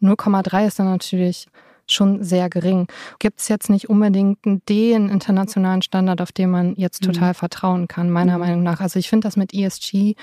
[0.00, 1.48] 0,3 ist dann natürlich
[1.92, 2.86] schon sehr gering.
[3.18, 7.12] Gibt es jetzt nicht unbedingt den internationalen Standard, auf den man jetzt mhm.
[7.12, 7.34] total mhm.
[7.34, 8.40] vertrauen kann, meiner mhm.
[8.40, 8.80] Meinung nach.
[8.80, 10.14] Also ich finde das mit ESG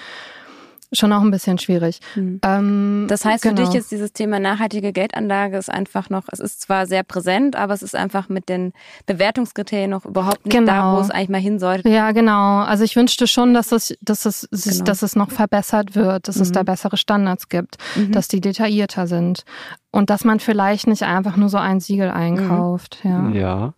[0.95, 1.99] schon auch ein bisschen schwierig.
[2.15, 2.39] Mhm.
[2.43, 3.55] Ähm, das heißt, genau.
[3.57, 7.55] für dich ist dieses Thema nachhaltige Geldanlage ist einfach noch, es ist zwar sehr präsent,
[7.55, 8.73] aber es ist einfach mit den
[9.05, 10.71] Bewertungskriterien noch überhaupt nicht genau.
[10.71, 11.89] da, wo es eigentlich mal hin sollte.
[11.89, 12.59] Ja, genau.
[12.59, 14.83] Also ich wünschte schon, dass es, dass es, genau.
[14.85, 16.41] dass es noch verbessert wird, dass mhm.
[16.43, 18.11] es da bessere Standards gibt, mhm.
[18.11, 19.43] dass die detaillierter sind
[19.91, 22.99] und dass man vielleicht nicht einfach nur so ein Siegel einkauft.
[23.03, 23.29] Ja.
[23.29, 23.73] ja.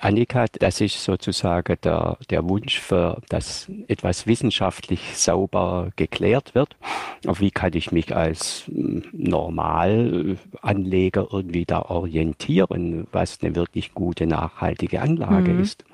[0.00, 6.76] Annika, das ist sozusagen der, der Wunsch für, dass etwas wissenschaftlich sauber geklärt wird.
[7.22, 15.02] Wie kann ich mich als hm, Normalanleger irgendwie da orientieren, was eine wirklich gute, nachhaltige
[15.02, 15.60] Anlage mhm.
[15.60, 15.84] ist?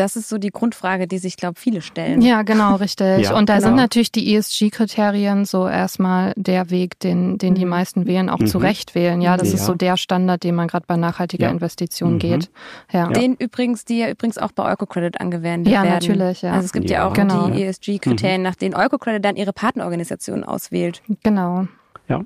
[0.00, 2.22] Das ist so die Grundfrage, die sich, glaube viele stellen.
[2.22, 3.24] Ja, genau, richtig.
[3.24, 3.66] Ja, und da genau.
[3.66, 7.70] sind natürlich die ESG-Kriterien so erstmal der Weg, den, den die mhm.
[7.70, 8.46] meisten wählen, auch mhm.
[8.46, 9.20] zu Recht wählen.
[9.20, 9.56] Ja, das ja.
[9.56, 11.52] ist so der Standard, den man gerade bei nachhaltiger ja.
[11.52, 12.18] Investition mhm.
[12.18, 12.50] geht.
[12.90, 13.08] Ja.
[13.08, 15.88] Den übrigens, die ja übrigens auch bei Eukocredit angewendet ja, werden.
[15.88, 16.40] Ja, natürlich.
[16.40, 16.52] Ja.
[16.52, 17.50] Also es gibt ja, auch genau.
[17.50, 18.44] die ESG-Kriterien, mhm.
[18.44, 21.02] nach denen Eukocredit dann ihre Partnerorganisationen auswählt.
[21.22, 21.66] Genau.
[22.08, 22.22] Ja.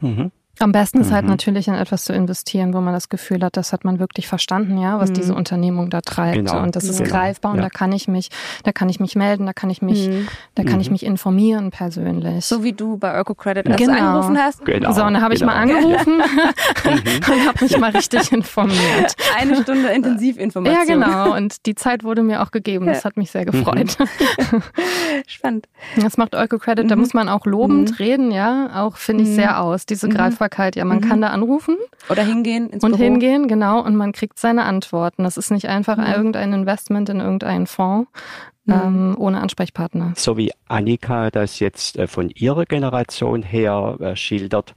[0.00, 0.30] Mhm.
[0.58, 1.30] Am besten ist halt mhm.
[1.30, 4.78] natürlich in etwas zu investieren, wo man das Gefühl hat, das hat man wirklich verstanden,
[4.78, 5.14] ja, was mhm.
[5.14, 6.36] diese Unternehmung da treibt.
[6.36, 6.62] Genau.
[6.62, 7.10] Und das ist genau.
[7.10, 7.64] greifbar und ja.
[7.64, 8.30] da kann ich mich,
[8.64, 10.28] da kann ich mich melden, da kann ich mich, mhm.
[10.54, 10.94] da kann ich mhm.
[10.94, 12.46] mich informieren persönlich.
[12.46, 13.92] So wie du bei Öko-Credit, als genau.
[13.92, 14.64] angerufen hast.
[14.64, 14.92] Genau.
[14.92, 15.78] So, und da habe ich mal genau.
[15.78, 16.14] angerufen
[16.84, 19.14] und habe mich mal richtig informiert.
[19.38, 21.00] Eine Stunde Intensivinformation.
[21.02, 21.36] Ja, genau.
[21.36, 22.86] Und die Zeit wurde mir auch gegeben.
[22.86, 23.98] Das hat mich sehr gefreut.
[25.26, 25.68] Spannend.
[25.96, 27.02] Das macht Öko-Credit, da mhm.
[27.02, 27.96] muss man auch lobend mhm.
[27.96, 29.84] reden, ja, auch finde ich sehr aus.
[29.84, 30.76] Diese Greifbarkeit Erreichbarkeit.
[30.76, 31.08] Ja, man mhm.
[31.08, 31.76] kann da anrufen.
[32.08, 33.02] Oder hingehen ins Und Büro.
[33.02, 33.84] hingehen, genau.
[33.84, 35.24] Und man kriegt seine Antworten.
[35.24, 36.06] Das ist nicht einfach mhm.
[36.06, 38.10] irgendein Investment in irgendeinen Fonds,
[38.64, 38.74] mhm.
[38.74, 40.12] ähm, ohne Ansprechpartner.
[40.16, 44.74] So wie Annika das jetzt äh, von ihrer Generation her äh, schildert,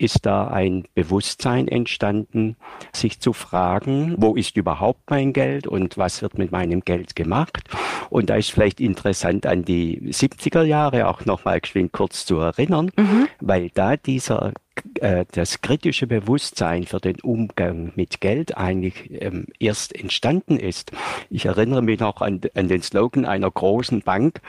[0.00, 2.56] ist da ein Bewusstsein entstanden,
[2.92, 7.68] sich zu fragen, wo ist überhaupt mein Geld und was wird mit meinem Geld gemacht?
[8.08, 12.90] Und da ist vielleicht interessant an die 70er Jahre auch nochmal geschwind kurz zu erinnern,
[12.96, 13.28] mhm.
[13.40, 14.52] weil da dieser
[15.00, 20.92] äh, das kritische Bewusstsein für den Umgang mit Geld eigentlich ähm, erst entstanden ist.
[21.28, 24.40] Ich erinnere mich noch an, an den Slogan einer großen Bank,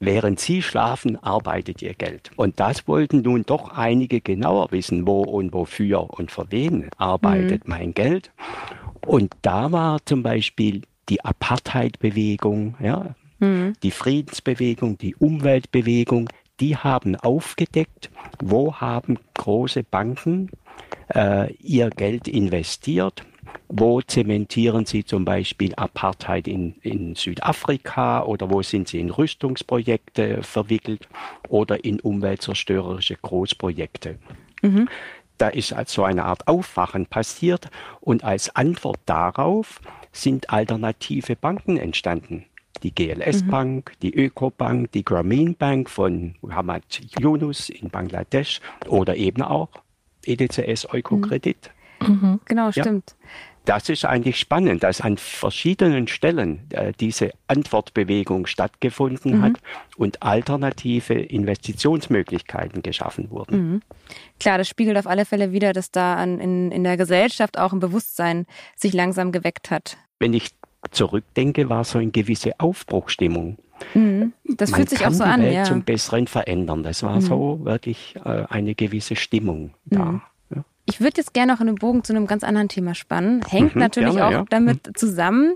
[0.00, 2.30] Während Sie schlafen, arbeitet Ihr Geld.
[2.36, 7.66] Und das wollten nun doch einige genauer wissen, wo und wofür und für wen arbeitet
[7.66, 7.70] mhm.
[7.70, 8.30] mein Geld.
[9.04, 13.72] Und da war zum Beispiel die Apartheid-Bewegung, ja, mhm.
[13.82, 16.28] die Friedensbewegung, die Umweltbewegung,
[16.60, 20.50] die haben aufgedeckt, wo haben große Banken
[21.14, 23.24] äh, ihr Geld investiert
[23.68, 30.42] wo zementieren Sie zum Beispiel Apartheid in, in Südafrika oder wo sind Sie in Rüstungsprojekte
[30.42, 31.08] verwickelt
[31.48, 34.18] oder in umweltzerstörerische Großprojekte?
[34.62, 34.88] Mhm.
[35.36, 39.80] Da ist also eine Art Aufwachen passiert und als Antwort darauf
[40.12, 42.44] sind alternative Banken entstanden.
[42.82, 43.50] Die GLS mhm.
[43.50, 49.68] Bank, die Ökobank, die Grameen Bank von Muhammad Yunus in Bangladesch oder eben auch
[50.24, 51.70] EDCS Eukokredit.
[51.72, 51.77] Mhm.
[52.44, 53.16] Genau, stimmt.
[53.20, 53.28] Ja
[53.68, 59.42] das ist eigentlich spannend, dass an verschiedenen Stellen äh, diese Antwortbewegung stattgefunden mhm.
[59.42, 59.52] hat
[59.98, 63.72] und alternative Investitionsmöglichkeiten geschaffen wurden.
[63.72, 63.82] Mhm.
[64.40, 67.74] Klar, das spiegelt auf alle Fälle wieder, dass da an, in, in der Gesellschaft auch
[67.74, 69.98] ein Bewusstsein sich langsam geweckt hat.
[70.18, 70.48] Wenn ich
[70.90, 73.58] zurückdenke, war so eine gewisse Aufbruchstimmung.
[73.92, 74.32] Mhm.
[74.44, 75.64] Das Man fühlt sich auch so die an, Welt ja.
[75.64, 76.82] zum Besseren verändern.
[76.82, 77.20] Das war Mhm.
[77.20, 80.22] so wirklich äh, eine gewisse Stimmung da.
[80.88, 80.92] Mhm.
[80.92, 83.42] Ich würde jetzt gerne noch einen Bogen zu einem ganz anderen Thema spannen.
[83.48, 84.44] Hängt Mhm, natürlich gerne, auch ja.
[84.50, 85.54] damit zusammen.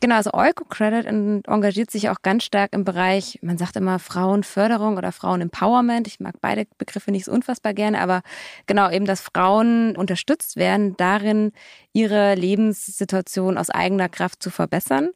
[0.00, 4.98] Genau, also Eco-Credit en- engagiert sich auch ganz stark im Bereich, man sagt immer Frauenförderung
[4.98, 6.06] oder Frauenempowerment.
[6.06, 8.20] Ich mag beide Begriffe nicht so unfassbar gerne, aber
[8.66, 11.52] genau eben, dass Frauen unterstützt werden, darin
[11.94, 15.10] ihre Lebenssituation aus eigener Kraft zu verbessern.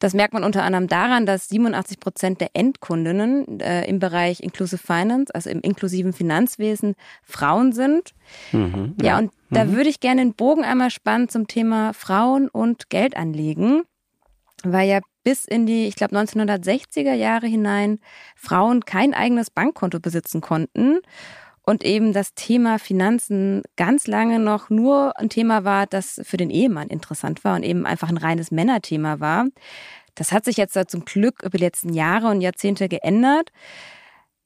[0.00, 4.78] Das merkt man unter anderem daran, dass 87 Prozent der Endkundinnen äh, im Bereich Inclusive
[4.82, 8.12] Finance, also im inklusiven Finanzwesen, Frauen sind.
[8.52, 9.72] Mhm, Ja, und da Mhm.
[9.72, 13.82] würde ich gerne den Bogen einmal spannen zum Thema Frauen und Geldanlegen,
[14.64, 17.98] weil ja bis in die, ich glaube, 1960er Jahre hinein
[18.36, 20.98] Frauen kein eigenes Bankkonto besitzen konnten
[21.66, 26.48] und eben das Thema Finanzen ganz lange noch nur ein Thema war, das für den
[26.50, 29.46] Ehemann interessant war und eben einfach ein reines Männerthema war.
[30.14, 33.50] Das hat sich jetzt da zum Glück über die letzten Jahre und Jahrzehnte geändert.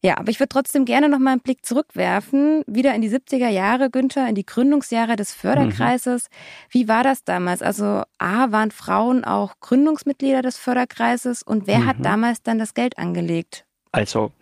[0.02, 3.50] Ja, aber ich würde trotzdem gerne noch mal einen Blick zurückwerfen, wieder in die 70er
[3.50, 6.28] Jahre, Günther, in die Gründungsjahre des Förderkreises.
[6.70, 7.60] Wie war das damals?
[7.60, 12.02] Also A, waren Frauen auch Gründungsmitglieder des Förderkreises und wer hat Mhm.
[12.04, 13.66] damals dann das Geld angelegt?
[13.92, 14.32] Also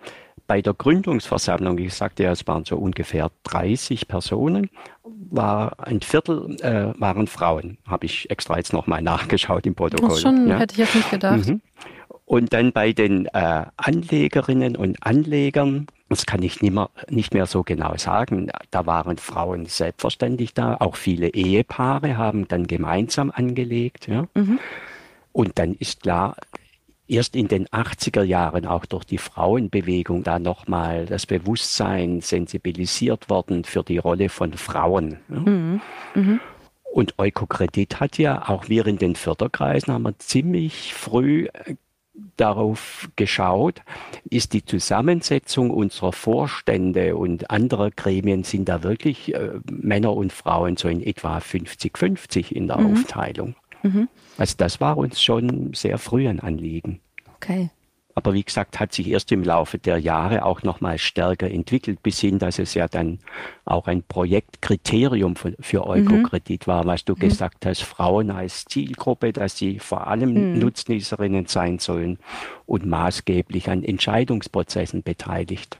[0.48, 4.70] bei der Gründungsversammlung, ich sagte ja, es waren so ungefähr 30 Personen,
[5.04, 7.76] war ein Viertel äh, waren Frauen.
[7.86, 10.08] Habe ich extra jetzt nochmal nachgeschaut im Protokoll.
[10.08, 10.58] Das schon, ja.
[10.58, 11.46] hätte ich jetzt nicht gedacht.
[11.46, 11.60] Mhm.
[12.24, 17.46] Und dann bei den äh, Anlegerinnen und Anlegern, das kann ich nicht mehr, nicht mehr
[17.46, 24.08] so genau sagen, da waren Frauen selbstverständlich da, auch viele Ehepaare haben dann gemeinsam angelegt.
[24.08, 24.26] Ja.
[24.34, 24.58] Mhm.
[25.32, 26.36] Und dann ist klar,
[27.08, 33.64] erst in den 80er Jahren auch durch die Frauenbewegung da nochmal das Bewusstsein sensibilisiert worden
[33.64, 35.18] für die Rolle von Frauen.
[35.28, 35.40] Ja.
[35.40, 35.80] Mhm.
[36.14, 36.40] Mhm.
[36.92, 41.74] Und Eukokredit hat ja, auch wir in den Förderkreisen haben wir ziemlich früh äh,
[42.36, 43.82] darauf geschaut,
[44.28, 50.76] ist die Zusammensetzung unserer Vorstände und anderer Gremien, sind da wirklich äh, Männer und Frauen
[50.76, 52.92] so in etwa 50-50 in der Mhm.
[52.92, 53.54] Aufteilung.
[53.82, 54.08] Mhm.
[54.36, 57.00] Also das war uns schon sehr früh ein Anliegen.
[57.36, 57.70] Okay.
[58.14, 62.18] Aber wie gesagt, hat sich erst im Laufe der Jahre auch nochmal stärker entwickelt, bis
[62.18, 63.20] hin, dass es ja dann
[63.64, 69.56] auch ein Projektkriterium für, für Eukokredit war, was du gesagt hast, Frauen als Zielgruppe, dass
[69.56, 70.58] sie vor allem Mhm.
[70.58, 72.18] Nutznießerinnen sein sollen
[72.66, 75.78] und maßgeblich an Entscheidungsprozessen beteiligt.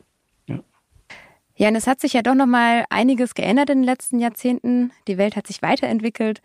[1.57, 4.93] Ja, und es hat sich ja doch noch mal einiges geändert in den letzten Jahrzehnten.
[5.09, 6.41] Die Welt hat sich weiterentwickelt.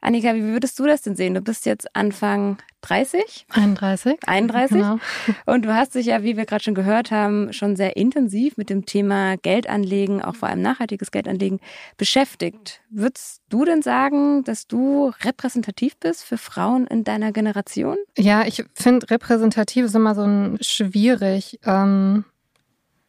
[0.00, 1.34] Annika, wie würdest du das denn sehen?
[1.34, 4.18] Du bist jetzt Anfang 30, 31.
[4.26, 4.98] 31 Genau.
[5.46, 8.70] und du hast dich ja, wie wir gerade schon gehört haben, schon sehr intensiv mit
[8.70, 11.60] dem Thema Geldanlegen, auch vor allem nachhaltiges Geldanlegen,
[11.98, 12.80] beschäftigt.
[12.88, 17.96] Würdest du denn sagen, dass du repräsentativ bist für Frauen in deiner Generation?
[18.16, 21.58] Ja, ich finde repräsentativ ist immer so ein schwierig.
[21.66, 22.24] Ähm,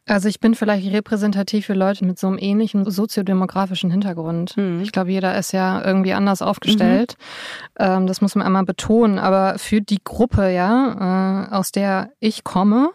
[0.06, 4.56] also ich bin vielleicht repräsentativ für Leute mit so einem ähnlichen soziodemografischen Hintergrund.
[4.56, 4.80] Mhm.
[4.82, 7.14] Ich glaube, jeder ist ja irgendwie anders aufgestellt.
[7.78, 9.18] Ähm, das muss man einmal betonen.
[9.18, 12.90] Aber für die Gruppe, ja, äh, aus der ich komme,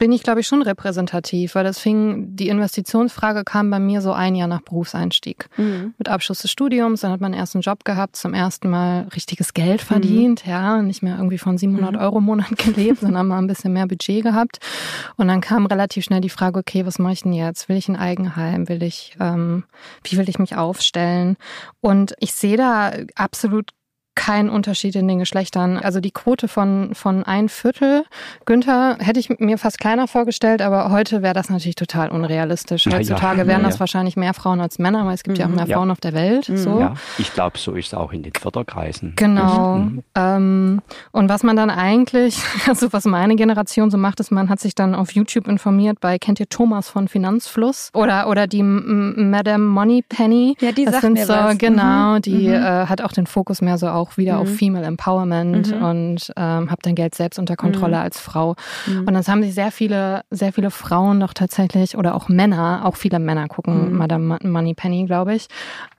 [0.00, 4.12] bin ich, glaube ich, schon repräsentativ, weil das fing, die Investitionsfrage kam bei mir so
[4.12, 5.50] ein Jahr nach Berufseinstieg.
[5.58, 5.92] Mhm.
[5.98, 9.52] Mit Abschluss des Studiums, dann hat man erst einen Job gehabt, zum ersten Mal richtiges
[9.52, 11.98] Geld verdient, ja, nicht mehr irgendwie von 700 Mhm.
[11.98, 14.58] Euro im Monat gelebt, sondern mal ein bisschen mehr Budget gehabt.
[15.16, 17.68] Und dann kam relativ schnell die Frage, okay, was mache ich denn jetzt?
[17.68, 18.70] Will ich ein Eigenheim?
[18.70, 19.64] Will ich, ähm,
[20.04, 21.36] wie will ich mich aufstellen?
[21.82, 23.72] Und ich sehe da absolut
[24.14, 25.78] keinen Unterschied in den Geschlechtern.
[25.78, 28.04] Also die Quote von, von ein Viertel,
[28.44, 32.86] Günther, hätte ich mir fast kleiner vorgestellt, aber heute wäre das natürlich total unrealistisch.
[32.86, 32.98] Ja, ja.
[32.98, 33.80] Heutzutage wären Ja, das ja.
[33.80, 35.56] wahrscheinlich mehr Frauen als Männer, weil es gibt ja auch Mhm.
[35.56, 35.76] mehr Ja.
[35.76, 36.48] Frauen auf der Welt.
[36.48, 36.56] Mhm.
[36.56, 36.80] So.
[36.80, 39.14] Ja, ich glaube, so ist es auch in den Förderkreisen.
[39.16, 39.76] Genau.
[39.78, 40.02] Mhm.
[40.14, 42.36] Ähm, und was man dann eigentlich,
[42.68, 46.18] also was meine Generation so macht, ist, man hat sich dann auf YouTube informiert bei,
[46.18, 47.90] kennt ihr Thomas von Finanzfluss?
[47.94, 50.56] Oder, oder die M- Madame Moneypenny?
[50.60, 51.58] Ja, die das sagt sind mir so, was.
[51.58, 52.22] genau, Mhm.
[52.22, 52.54] die Mhm.
[52.54, 54.54] Äh, hat auch den Fokus mehr so auch wieder auf Mhm.
[54.54, 55.82] Female Empowerment Mhm.
[55.84, 58.02] und ähm, habe dein Geld selbst unter Kontrolle Mhm.
[58.02, 58.56] als Frau.
[58.86, 59.00] Mhm.
[59.06, 62.96] Und das haben sich sehr viele, sehr viele Frauen doch tatsächlich oder auch Männer, auch
[62.96, 63.98] viele Männer gucken Mhm.
[63.98, 65.46] Madame Moneypenny, glaube ich,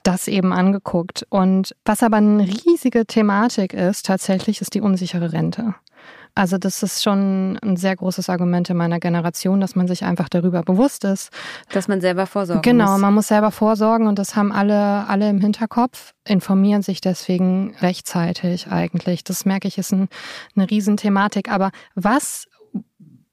[0.04, 1.26] das eben angeguckt.
[1.30, 5.76] Und was aber eine riesige Thematik ist, tatsächlich, ist die unsichere Rente.
[6.36, 10.30] Also das ist schon ein sehr großes Argument in meiner Generation, dass man sich einfach
[10.30, 11.30] darüber bewusst ist.
[11.72, 13.02] Dass man selber vorsorgen Genau, muss.
[13.02, 18.68] man muss selber vorsorgen und das haben alle, alle im Hinterkopf, informieren sich deswegen rechtzeitig
[18.72, 19.24] eigentlich.
[19.24, 20.08] Das merke ich, ist ein,
[20.56, 21.52] eine Riesenthematik.
[21.52, 22.48] Aber was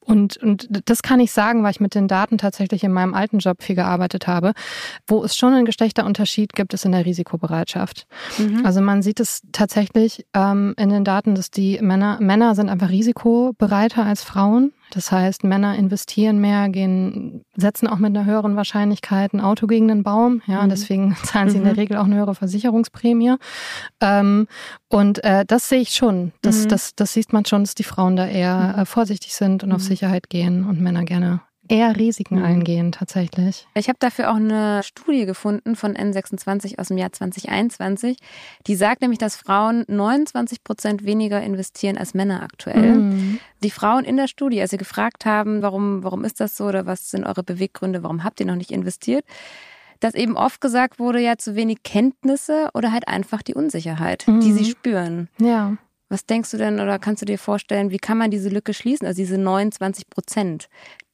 [0.08, 3.40] Und, und das kann ich sagen, weil ich mit den Daten tatsächlich in meinem alten
[3.40, 4.54] Job viel gearbeitet habe.
[5.06, 8.06] Wo es schon einen Geschlechterunterschied gibt, ist in der Risikobereitschaft.
[8.38, 8.64] Mhm.
[8.64, 12.88] Also man sieht es tatsächlich ähm, in den Daten, dass die Männer, Männer sind einfach
[12.88, 14.72] risikobereiter als Frauen.
[14.90, 19.88] Das heißt, Männer investieren mehr, gehen, setzen auch mit einer höheren Wahrscheinlichkeit ein Auto gegen
[19.88, 20.42] den Baum.
[20.46, 20.70] Ja, mhm.
[20.70, 21.62] deswegen zahlen sie mhm.
[21.62, 21.78] in der mhm.
[21.78, 23.36] Regel auch eine höhere Versicherungsprämie.
[24.00, 24.46] Ähm,
[24.88, 26.32] und äh, das sehe ich schon.
[26.42, 26.68] Das, mhm.
[26.68, 28.82] das, das sieht man schon, dass die Frauen da eher mhm.
[28.82, 29.86] äh, vorsichtig sind und auf mhm.
[29.86, 32.44] Sicherheit gehen und Männer gerne eher Risiken mhm.
[32.44, 33.66] eingehen tatsächlich.
[33.74, 38.16] Ich habe dafür auch eine Studie gefunden von N26 aus dem Jahr 2021.
[38.66, 42.94] Die sagt nämlich, dass Frauen 29 Prozent weniger investieren als Männer aktuell.
[42.94, 43.40] Mhm.
[43.62, 46.86] Die Frauen in der Studie, als sie gefragt haben, warum, warum ist das so oder
[46.86, 49.24] was sind eure Beweggründe, warum habt ihr noch nicht investiert,
[50.00, 54.40] dass eben oft gesagt wurde, ja, zu wenig Kenntnisse oder halt einfach die Unsicherheit, mhm.
[54.40, 55.28] die sie spüren.
[55.40, 55.76] Ja.
[56.08, 59.06] Was denkst du denn oder kannst du dir vorstellen, wie kann man diese Lücke schließen,
[59.06, 60.68] also diese 29 Prozent,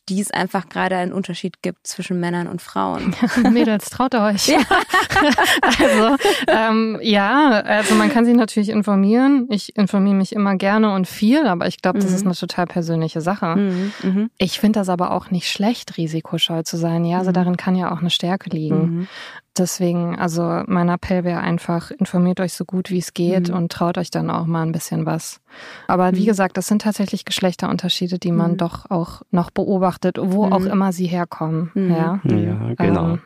[0.08, 3.14] die es einfach gerade einen Unterschied gibt zwischen Männern und Frauen.
[3.52, 4.48] Mädels, traut euch.
[4.48, 4.58] Ja.
[5.62, 6.16] also,
[6.48, 9.46] ähm, ja, also man kann sich natürlich informieren.
[9.50, 12.16] Ich informiere mich immer gerne und viel, aber ich glaube, das mhm.
[12.16, 13.56] ist eine total persönliche Sache.
[13.56, 13.92] Mhm.
[14.02, 14.30] Mhm.
[14.38, 17.04] Ich finde das aber auch nicht schlecht, risikoscheu zu sein.
[17.04, 17.34] Ja, also mhm.
[17.34, 19.08] darin kann ja auch eine Stärke liegen.
[19.54, 19.62] Mhm.
[19.62, 23.56] Deswegen, also mein Appell wäre einfach, informiert euch so gut wie es geht mhm.
[23.56, 25.40] und traut euch dann auch mal ein bisschen was.
[25.88, 26.16] Aber mhm.
[26.16, 28.56] wie gesagt, das sind tatsächlich Geschlechterunterschiede, die man mhm.
[28.58, 30.70] doch auch noch beobachtet, wo auch mhm.
[30.70, 31.70] immer sie herkommen.
[31.74, 31.90] Mhm.
[31.90, 33.10] Ja, ja genau.
[33.10, 33.20] Ähm,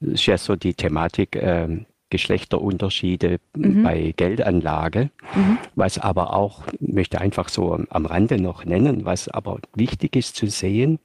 [0.00, 1.84] das ist ja so die Thematik, äh,
[2.14, 3.82] Geschlechterunterschiede mhm.
[3.82, 5.58] bei Geldanlage, mhm.
[5.74, 10.46] was aber auch, möchte einfach so am Rande noch nennen, was aber wichtig ist zu
[10.46, 11.00] sehen,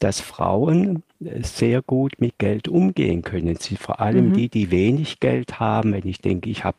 [0.00, 1.02] dass Frauen
[1.42, 3.56] sehr gut mit Geld umgehen können.
[3.56, 4.32] Sie vor allem mhm.
[4.32, 6.78] die, die wenig Geld haben, wenn ich denke, ich habe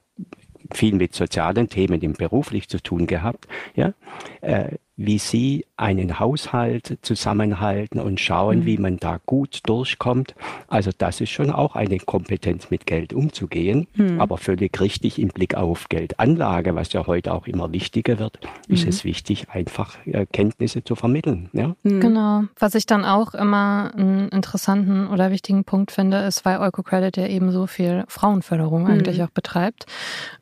[0.73, 3.93] viel mit sozialen Themen im beruflich zu tun gehabt, ja,
[4.41, 8.65] äh, wie sie einen Haushalt zusammenhalten und schauen, mhm.
[8.65, 10.35] wie man da gut durchkommt.
[10.67, 13.87] Also das ist schon auch eine Kompetenz, mit Geld umzugehen.
[13.95, 14.21] Mhm.
[14.21, 18.83] Aber völlig richtig im Blick auf Geldanlage, was ja heute auch immer wichtiger wird, ist
[18.83, 18.89] mhm.
[18.89, 21.49] es wichtig, einfach äh, Kenntnisse zu vermitteln.
[21.53, 21.75] Ja?
[21.83, 21.99] Mhm.
[21.99, 22.43] Genau.
[22.59, 27.27] Was ich dann auch immer einen interessanten oder wichtigen Punkt finde, ist, weil Eukocredit ja
[27.27, 29.25] eben so viel Frauenförderung eigentlich mhm.
[29.25, 29.85] auch betreibt.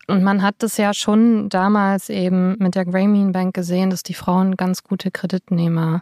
[0.09, 4.15] Und man hat das ja schon damals eben mit der Grameen Bank gesehen, dass die
[4.15, 6.01] Frauen ganz gute Kreditnehmerinnen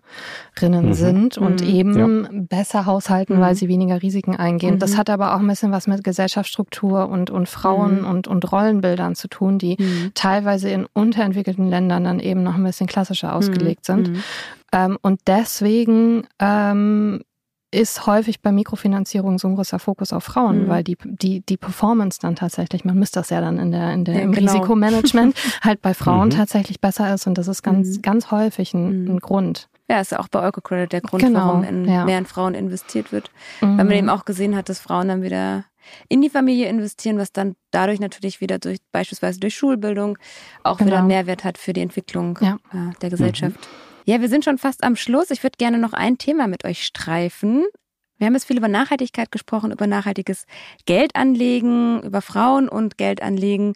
[0.62, 0.94] mhm.
[0.94, 1.68] sind und mhm.
[1.68, 2.30] eben ja.
[2.32, 3.42] besser haushalten, mhm.
[3.42, 4.80] weil sie weniger Risiken eingehen.
[4.80, 4.98] Das mhm.
[4.98, 8.08] hat aber auch ein bisschen was mit Gesellschaftsstruktur und, und Frauen mhm.
[8.08, 10.12] und, und Rollenbildern zu tun, die mhm.
[10.14, 14.24] teilweise in unterentwickelten Ländern dann eben noch ein bisschen klassischer ausgelegt sind.
[14.74, 17.22] Ähm, und deswegen ähm,
[17.72, 20.68] ist häufig bei Mikrofinanzierung so ein großer Fokus auf Frauen, mhm.
[20.70, 24.06] weil die, die, die Performance dann tatsächlich, man müsste das ja dann in der, in
[24.06, 24.52] der, ja, im genau.
[24.52, 26.34] Risikomanagement halt bei Frauen mhm.
[26.34, 28.02] tatsächlich besser ist und das ist ganz, mhm.
[28.02, 29.16] ganz häufig ein, mhm.
[29.16, 29.68] ein Grund.
[29.90, 31.40] Ja, ist ja auch bei Eukocredit der Grund, genau.
[31.40, 32.04] warum in ja.
[32.04, 33.32] mehr in Frauen investiert wird.
[33.62, 33.94] Weil man mhm.
[33.94, 35.64] eben auch gesehen hat, dass Frauen dann wieder
[36.10, 40.18] in die Familie investieren, was dann dadurch natürlich wieder durch beispielsweise durch Schulbildung
[40.64, 40.92] auch genau.
[40.92, 42.58] wieder Mehrwert hat für die Entwicklung ja.
[42.74, 43.56] äh, der Gesellschaft.
[43.56, 43.87] Mhm.
[44.10, 45.32] Ja, wir sind schon fast am Schluss.
[45.32, 47.66] Ich würde gerne noch ein Thema mit euch streifen.
[48.18, 50.46] Wir haben jetzt viel über Nachhaltigkeit gesprochen, über nachhaltiges
[50.86, 53.74] Geldanlegen, über Frauen und Geldanlegen.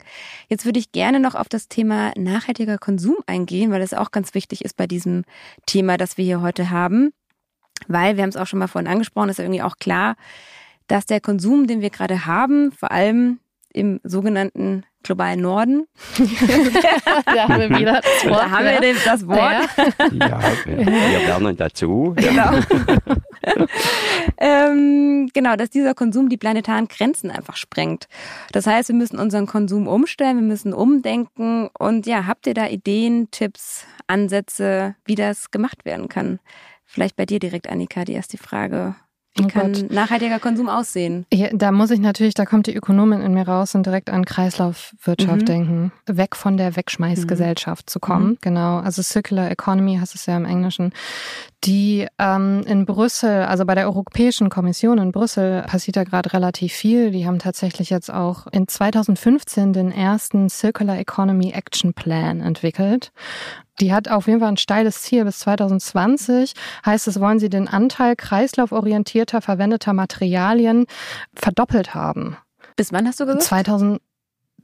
[0.47, 4.34] Jetzt würde ich gerne noch auf das Thema nachhaltiger Konsum eingehen, weil das auch ganz
[4.34, 5.25] wichtig ist bei diesem
[5.65, 7.11] Thema, das wir hier heute haben.
[7.89, 10.15] Weil, wir haben es auch schon mal vorhin angesprochen, ist ja irgendwie auch klar,
[10.88, 13.41] dass der Konsum, den wir gerade haben, vor allem
[13.74, 15.88] im sogenannten globalen Norden.
[17.26, 18.39] da haben wir wieder das Wort.
[18.39, 19.69] Da haben wir das Wort.
[20.13, 22.13] Ja, wir, wir lernen dazu.
[22.15, 22.59] Genau.
[24.38, 28.07] ähm, genau, dass dieser Konsum die planetaren Grenzen einfach sprengt.
[28.51, 31.69] Das heißt, wir müssen unseren Konsum umstellen, wir müssen umdenken.
[31.78, 36.39] Und ja, habt ihr da Ideen, Tipps, Ansätze, wie das gemacht werden kann?
[36.86, 38.95] Vielleicht bei dir direkt, Annika, die erste Frage.
[39.36, 39.91] Wie oh kann Gott.
[39.91, 41.25] nachhaltiger Konsum aussehen?
[41.34, 44.25] Ja, da muss ich natürlich, da kommt die Ökonomin in mir raus und direkt an
[44.25, 45.45] Kreislaufwirtschaft mhm.
[45.45, 45.91] denken.
[46.05, 47.88] Weg von der Wegschmeißgesellschaft mhm.
[47.88, 48.27] zu kommen.
[48.27, 48.38] Mhm.
[48.41, 48.79] Genau.
[48.79, 50.91] Also Circular Economy heißt es ja im Englischen.
[51.64, 56.74] Die ähm, in Brüssel, also bei der Europäischen Kommission in Brüssel passiert da gerade relativ
[56.74, 57.12] viel.
[57.12, 63.12] Die haben tatsächlich jetzt auch in 2015 den ersten Circular Economy Action Plan entwickelt.
[63.80, 65.24] Die hat auf jeden Fall ein steiles Ziel.
[65.24, 66.53] Bis 2020
[66.84, 70.88] heißt es, wollen sie den Anteil kreislauforientierter verwendeter Materialien
[71.36, 72.38] verdoppelt haben.
[72.76, 73.43] Bis wann hast du gesagt?
[73.43, 74.01] 2000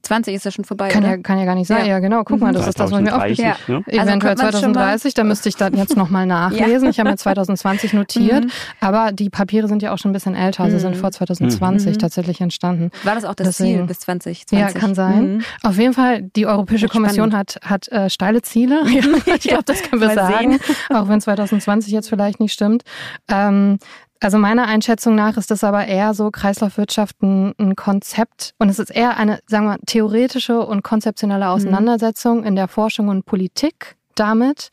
[0.03, 0.87] 20 ist ja schon vorbei.
[0.89, 1.11] Kann, oder?
[1.15, 1.79] ja, kann ja gar nicht sein.
[1.85, 2.23] Ja, ja genau.
[2.23, 3.73] Guck mal, das ist das, was mir aufgeschrieben ja.
[3.79, 3.83] ne?
[3.87, 6.89] Eventuell Also 2030, da müsste ich dann jetzt nochmal nachlesen.
[6.89, 8.51] Ich habe mir 2020 notiert, Mhm.
[8.79, 10.69] aber die Papiere sind ja auch schon ein bisschen älter.
[10.71, 11.99] Sie sind vor 2020 Mhm.
[11.99, 12.91] tatsächlich entstanden.
[13.03, 13.79] War das auch das Deswegen.
[13.79, 14.59] Ziel bis 2020?
[14.59, 15.35] Ja, kann sein.
[15.37, 15.41] Mhm.
[15.63, 18.81] Auf jeden Fall, die Europäische Kommission hat, hat äh, steile Ziele.
[18.87, 19.01] Ja,
[19.35, 22.83] ich glaube, das können wir sagen, auch wenn 2020 jetzt vielleicht nicht stimmt.
[23.29, 23.77] Ähm,
[24.21, 28.79] also meiner Einschätzung nach ist das aber eher so Kreislaufwirtschaft ein, ein Konzept und es
[28.79, 34.69] ist eher eine, sagen wir, theoretische und konzeptionelle Auseinandersetzung in der Forschung und Politik damit.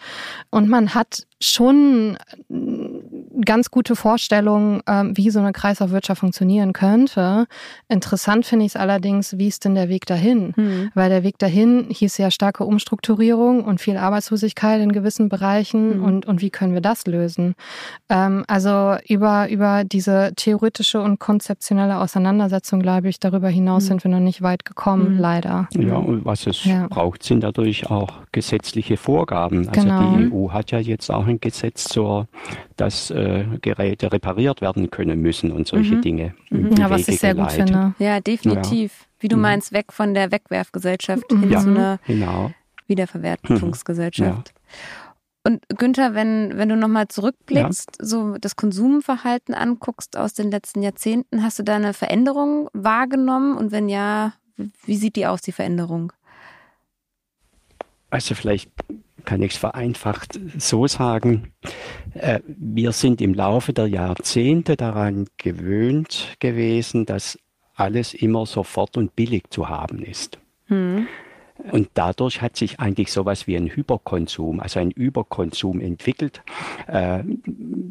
[0.51, 2.17] Und man hat schon
[3.45, 7.47] ganz gute Vorstellung, ähm, wie so eine Kreislaufwirtschaft funktionieren könnte.
[7.89, 10.53] Interessant finde ich es allerdings, wie ist denn der Weg dahin?
[10.57, 10.91] Mhm.
[10.95, 16.05] Weil der Weg dahin hieß ja starke Umstrukturierung und viel Arbeitslosigkeit in gewissen Bereichen Mhm.
[16.05, 17.55] und, und wie können wir das lösen?
[18.09, 23.89] Ähm, also über, über diese theoretische und konzeptionelle Auseinandersetzung, glaube ich, darüber hinaus Mhm.
[23.89, 25.19] sind wir noch nicht weit gekommen, Mhm.
[25.21, 25.69] leider.
[25.75, 26.87] Ja, und was es Ja.
[26.89, 29.69] braucht, sind dadurch auch gesetzliche Vorgaben.
[29.69, 30.17] Also Genau.
[30.17, 32.27] die EU hat ja jetzt auch ein Gesetz zur,
[32.77, 36.03] dass äh, Geräte repariert werden können müssen und solche Mhm.
[36.03, 36.35] Dinge.
[36.51, 36.73] Mhm.
[36.77, 37.95] Ja, was ich sehr gut finde.
[37.99, 39.07] Ja, definitiv.
[39.21, 39.43] Wie du Mhm.
[39.43, 41.41] meinst, weg von der Wegwerfgesellschaft Mhm.
[41.41, 41.61] hin Ja.
[41.61, 42.51] zu einer Genau.
[42.87, 44.53] Wiederverwertungsgesellschaft.
[45.47, 51.43] Und Günther, wenn, wenn du nochmal zurückblickst, so das Konsumverhalten anguckst aus den letzten Jahrzehnten,
[51.43, 53.57] hast du da eine Veränderung wahrgenommen?
[53.57, 54.33] Und wenn ja,
[54.87, 56.13] wie sieht die aus, die Veränderung?
[58.11, 58.71] Also vielleicht
[59.25, 61.53] kann ich es vereinfacht so sagen.
[62.15, 67.39] Äh, wir sind im Laufe der Jahrzehnte daran gewöhnt gewesen, dass
[67.75, 70.39] alles immer sofort und billig zu haben ist.
[70.67, 71.09] Hm.
[71.71, 76.43] Und dadurch hat sich eigentlich sowas wie ein Hyperkonsum, also ein Überkonsum entwickelt,
[76.87, 77.23] äh,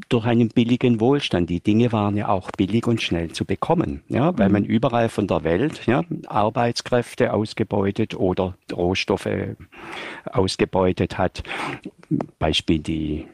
[0.09, 1.49] durch einen billigen Wohlstand.
[1.49, 5.27] Die Dinge waren ja auch billig und schnell zu bekommen, ja, weil man überall von
[5.27, 9.29] der Welt ja, Arbeitskräfte ausgebeutet oder Rohstoffe
[10.31, 11.43] ausgebeutet hat.
[12.39, 13.25] Beispiel die,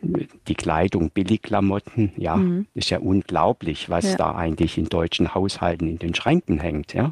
[0.47, 2.67] die Kleidung, Billigklamotten, ja, Mhm.
[2.73, 4.17] ist ja unglaublich, was Ja.
[4.17, 7.11] da eigentlich in deutschen Haushalten in den Schränken hängt, ja.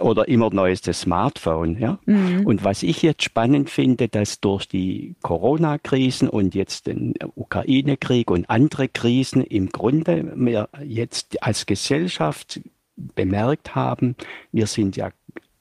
[0.00, 1.98] Oder immer neuestes Smartphone, ja.
[2.06, 2.46] Mhm.
[2.46, 8.48] Und was ich jetzt spannend finde, dass durch die Corona-Krisen und jetzt den Ukraine-Krieg und
[8.48, 12.60] andere Krisen im Grunde wir jetzt als Gesellschaft
[12.96, 14.14] bemerkt haben,
[14.52, 15.10] wir sind ja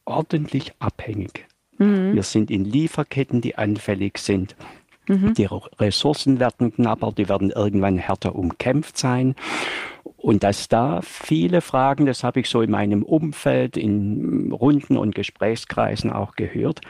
[0.06, 1.46] ordentlich abhängig.
[1.80, 2.14] Mhm.
[2.14, 4.56] Wir sind in Lieferketten, die anfällig sind.
[5.08, 5.34] Mhm.
[5.34, 5.48] Die
[5.80, 9.36] Ressourcen werden knapper, die werden irgendwann härter umkämpft sein.
[10.18, 15.16] Und dass da viele Fragen, das habe ich so in meinem Umfeld, in Runden und
[15.16, 16.82] Gesprächskreisen auch gehört,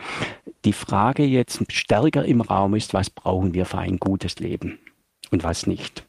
[0.66, 4.80] die Frage jetzt stärker im Raum ist, was brauchen wir für ein gutes Leben
[5.32, 6.06] und was nicht.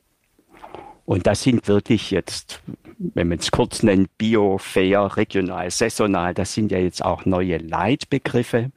[1.04, 2.60] Und das sind wirklich jetzt,
[2.98, 7.56] wenn man es kurz nennt, bio, fair, regional, saisonal, das sind ja jetzt auch neue
[7.58, 8.70] Leitbegriffe.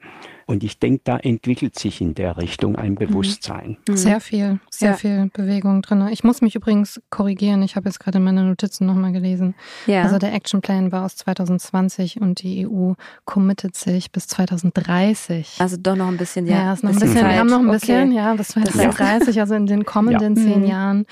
[0.46, 3.76] Und ich denke, da entwickelt sich in der Richtung ein Bewusstsein.
[3.88, 4.96] Sehr viel, sehr Ja.
[4.96, 6.06] viel Bewegung drin.
[6.10, 7.62] Ich muss mich übrigens korrigieren.
[7.62, 9.54] Ich habe jetzt gerade meine Notizen nochmal gelesen.
[9.86, 10.02] Ja.
[10.02, 12.92] Also der Action Plan war aus 2020 und die EU
[13.24, 15.56] committet sich bis 2030.
[15.60, 16.56] also doch noch ein bisschen, ja.
[16.64, 17.30] Ja, ist noch ein bisschen, Zeit.
[17.30, 17.78] wir haben noch ein Okay.
[17.78, 20.42] bisschen, ja, bis heißt- 2030, also in den kommenden Ja.
[20.42, 20.66] zehn Mhm.
[20.66, 21.06] Jahren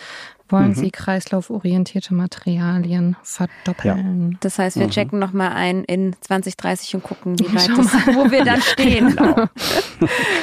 [0.52, 0.74] wollen Mhm.
[0.74, 4.36] sie kreislauforientierte Materialien verdoppeln.
[4.40, 4.90] Das heißt, wir Mhm.
[4.90, 9.08] checken nochmal ein in 2030 und gucken, wie weit das, wo wir dann stehen.
[9.16, 9.34] Genau.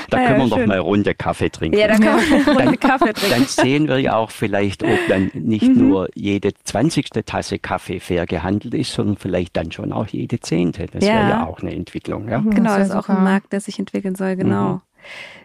[0.09, 1.77] Da Ja, können wir noch mal eine Runde Kaffee trinken.
[1.77, 3.47] Ja, da kann man einen Kaffee dann trinken.
[3.47, 5.89] sehen wir ja auch vielleicht, ob dann nicht Mhm.
[5.89, 10.85] nur jede zwanzigste Tasse Kaffee fair gehandelt ist, sondern vielleicht dann schon auch jede zehnte.
[10.85, 11.13] Das Ja.
[11.13, 12.29] wäre ja auch eine Entwicklung.
[12.29, 12.39] Ja?
[12.39, 13.17] Genau, Das das ist auch super.
[13.17, 14.81] ein Markt, der sich entwickeln soll, genau.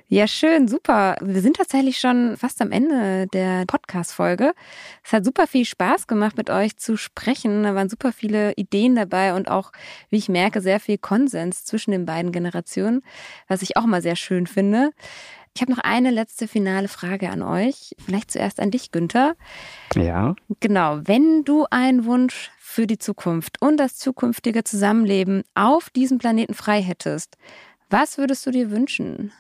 [0.09, 1.17] Ja, schön, super.
[1.23, 4.53] Wir sind tatsächlich schon fast am Ende der Podcast-Folge.
[5.03, 7.63] Es hat super viel Spaß gemacht, mit euch zu sprechen.
[7.63, 9.73] Da waren super viele Ideen dabei und auch,
[10.11, 13.03] wie ich merke, sehr viel Konsens zwischen den beiden Generationen,
[13.49, 14.91] was ich auch mal sehr schön finde.
[15.55, 17.95] Ich habe noch eine letzte finale Frage an euch.
[18.05, 19.35] Vielleicht zuerst an dich, Günther.
[19.95, 20.35] ja.
[20.61, 26.53] Genau, wenn du einen Wunsch für die Zukunft und das zukünftige Zusammenleben auf diesem Planeten
[26.53, 27.37] frei hättest,
[27.91, 29.33] was würdest du dir wünschen?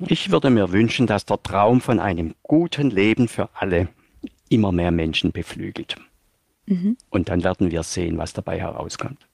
[0.00, 3.88] Ich würde mir wünschen, dass der Traum von einem guten Leben für alle
[4.48, 5.96] immer mehr Menschen beflügelt.
[6.66, 6.96] Mhm.
[7.10, 9.26] Und dann werden wir sehen, was dabei herauskommt.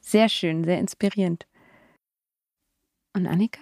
[0.00, 1.46] Sehr schön, sehr inspirierend.
[3.14, 3.60] Und Annika?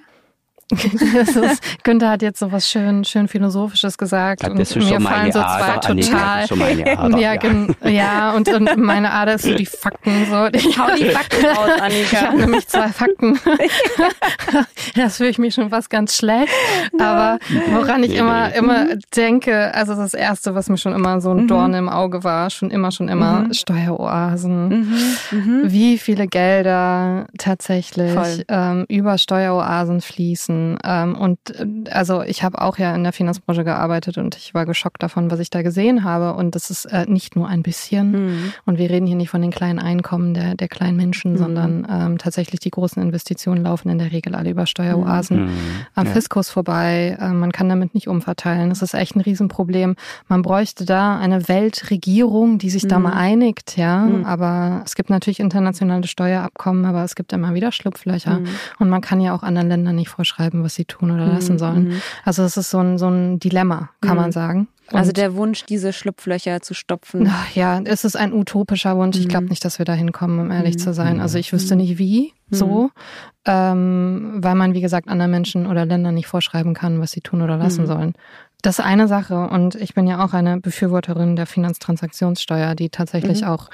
[1.36, 4.42] ist, Günther hat jetzt so was schön, schön Philosophisches gesagt.
[4.42, 6.44] Ja, und das mir so fallen so zwei total.
[6.44, 7.88] Ader, ja, ja.
[7.88, 10.26] ja, und, und meine Ader ist so die Fakten.
[10.30, 10.46] So.
[10.52, 11.96] Ich hau die Fakten raus, Annika.
[12.12, 13.38] Ich habe nämlich zwei Fakten.
[14.94, 16.52] das fühle ich mich schon fast ganz schlecht.
[16.98, 17.38] Aber
[17.70, 21.48] woran ich immer, immer denke, also das Erste, was mir schon immer so ein mhm.
[21.48, 23.52] Dorn im Auge war, schon immer, schon immer, mhm.
[23.52, 24.68] Steueroasen.
[24.68, 25.16] Mhm.
[25.30, 25.62] mhm.
[25.64, 30.61] Wie viele Gelder tatsächlich ähm, über Steueroasen fließen.
[30.84, 34.66] Ähm, und äh, also ich habe auch ja in der Finanzbranche gearbeitet und ich war
[34.66, 36.34] geschockt davon, was ich da gesehen habe.
[36.34, 38.12] Und das ist äh, nicht nur ein bisschen.
[38.12, 38.52] Mhm.
[38.64, 41.38] Und wir reden hier nicht von den kleinen Einkommen der, der kleinen Menschen, mhm.
[41.38, 45.50] sondern ähm, tatsächlich die großen Investitionen laufen in der Regel alle über Steueroasen mhm.
[45.94, 46.12] am ja.
[46.12, 47.16] Fiskus vorbei.
[47.20, 48.68] Äh, man kann damit nicht umverteilen.
[48.68, 49.96] Das ist echt ein Riesenproblem.
[50.28, 54.08] Man bräuchte da eine Weltregierung, die sich da mal einigt, ja.
[54.24, 58.40] Aber es gibt natürlich internationale Steuerabkommen, aber es gibt immer wieder Schlupflöcher.
[58.40, 58.46] Mhm.
[58.78, 61.58] Und man kann ja auch anderen Ländern nicht vorschreiben, was sie tun oder lassen mhm.
[61.58, 61.88] sollen.
[61.88, 62.02] Mhm.
[62.24, 64.32] Also es ist so ein, so ein Dilemma, kann man mhm.
[64.32, 64.68] sagen.
[64.90, 67.30] Und also der Wunsch, diese Schlupflöcher zu stopfen.
[67.54, 69.18] Ja, es ist ein utopischer Wunsch.
[69.18, 71.20] Ich glaube nicht, dass wir da hinkommen, um ehrlich zu sein.
[71.20, 72.90] Also ich wüsste nicht wie so,
[73.46, 77.42] ähm, weil man, wie gesagt, anderen Menschen oder Ländern nicht vorschreiben kann, was sie tun
[77.42, 78.14] oder lassen sollen.
[78.62, 79.48] Das ist eine Sache.
[79.48, 83.48] Und ich bin ja auch eine Befürworterin der Finanztransaktionssteuer, die tatsächlich mhm.
[83.48, 83.70] auch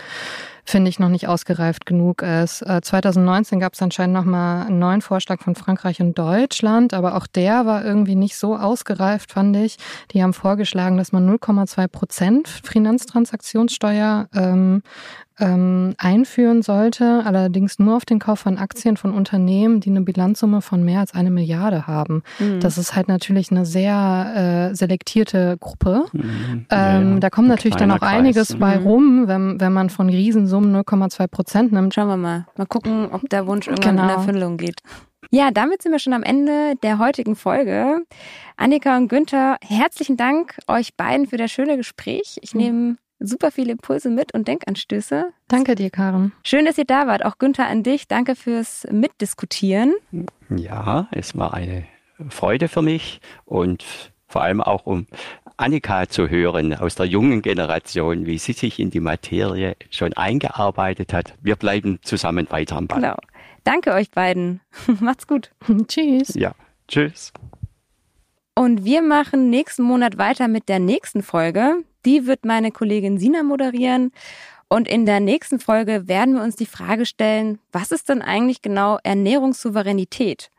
[0.68, 2.58] finde ich, noch nicht ausgereift genug ist.
[2.58, 7.66] 2019 gab es anscheinend nochmal einen neuen Vorschlag von Frankreich und Deutschland, aber auch der
[7.66, 9.78] war irgendwie nicht so ausgereift, fand ich.
[10.12, 14.82] Die haben vorgeschlagen, dass man 0,2 Prozent Finanztransaktionssteuer ähm,
[15.40, 20.62] ähm, einführen sollte, allerdings nur auf den Kauf von Aktien von Unternehmen, die eine Bilanzsumme
[20.62, 22.22] von mehr als eine Milliarde haben.
[22.38, 22.60] Mhm.
[22.60, 26.04] Das ist halt natürlich eine sehr äh, selektierte Gruppe.
[26.12, 26.66] Mhm.
[26.70, 28.18] Ähm, ja, da kommt natürlich dann auch Kreis.
[28.18, 28.58] einiges mhm.
[28.58, 31.94] bei rum, wenn, wenn man von Riesensummen 0,2 Prozent nimmt.
[31.94, 32.46] Schauen wir mal.
[32.56, 34.08] Mal gucken, ob der Wunsch irgendwann genau.
[34.08, 34.80] in Erfüllung geht.
[35.30, 38.02] Ja, damit sind wir schon am Ende der heutigen Folge.
[38.56, 42.38] Annika und Günther, herzlichen Dank euch beiden für das schöne Gespräch.
[42.40, 45.32] Ich nehme super viele Impulse mit und Denkanstöße.
[45.48, 46.32] Danke dir, Karen.
[46.44, 47.24] Schön, dass ihr da wart.
[47.24, 48.08] Auch Günther an dich.
[48.08, 49.94] Danke fürs Mitdiskutieren.
[50.50, 51.86] Ja, es war eine
[52.28, 53.84] Freude für mich und
[54.26, 55.06] vor allem auch um
[55.56, 61.12] Annika zu hören aus der jungen Generation, wie sie sich in die Materie schon eingearbeitet
[61.12, 61.34] hat.
[61.40, 63.00] Wir bleiben zusammen weiter am Ball.
[63.00, 63.16] Genau.
[63.64, 64.60] Danke euch beiden.
[65.00, 65.50] Macht's gut.
[65.88, 66.34] tschüss.
[66.34, 66.54] Ja,
[66.86, 67.32] tschüss.
[68.58, 71.84] Und wir machen nächsten Monat weiter mit der nächsten Folge.
[72.04, 74.10] Die wird meine Kollegin Sina moderieren.
[74.68, 78.60] Und in der nächsten Folge werden wir uns die Frage stellen, was ist denn eigentlich
[78.60, 80.50] genau Ernährungssouveränität?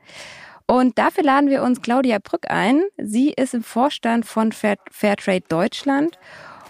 [0.65, 2.83] Und dafür laden wir uns Claudia Brück ein.
[2.95, 6.17] Sie ist im Vorstand von Fairtrade Deutschland.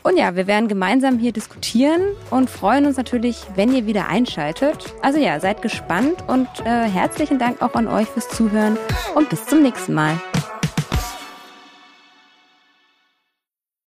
[0.02, 2.02] Und ja, wir werden gemeinsam hier diskutieren
[2.32, 4.96] und freuen uns natürlich, wenn ihr wieder einschaltet.
[5.04, 8.80] Also ja, seid gespannt und äh, herzlichen Dank auch an euch fürs Zuhören
[9.14, 10.20] und bis zum nächsten Mal.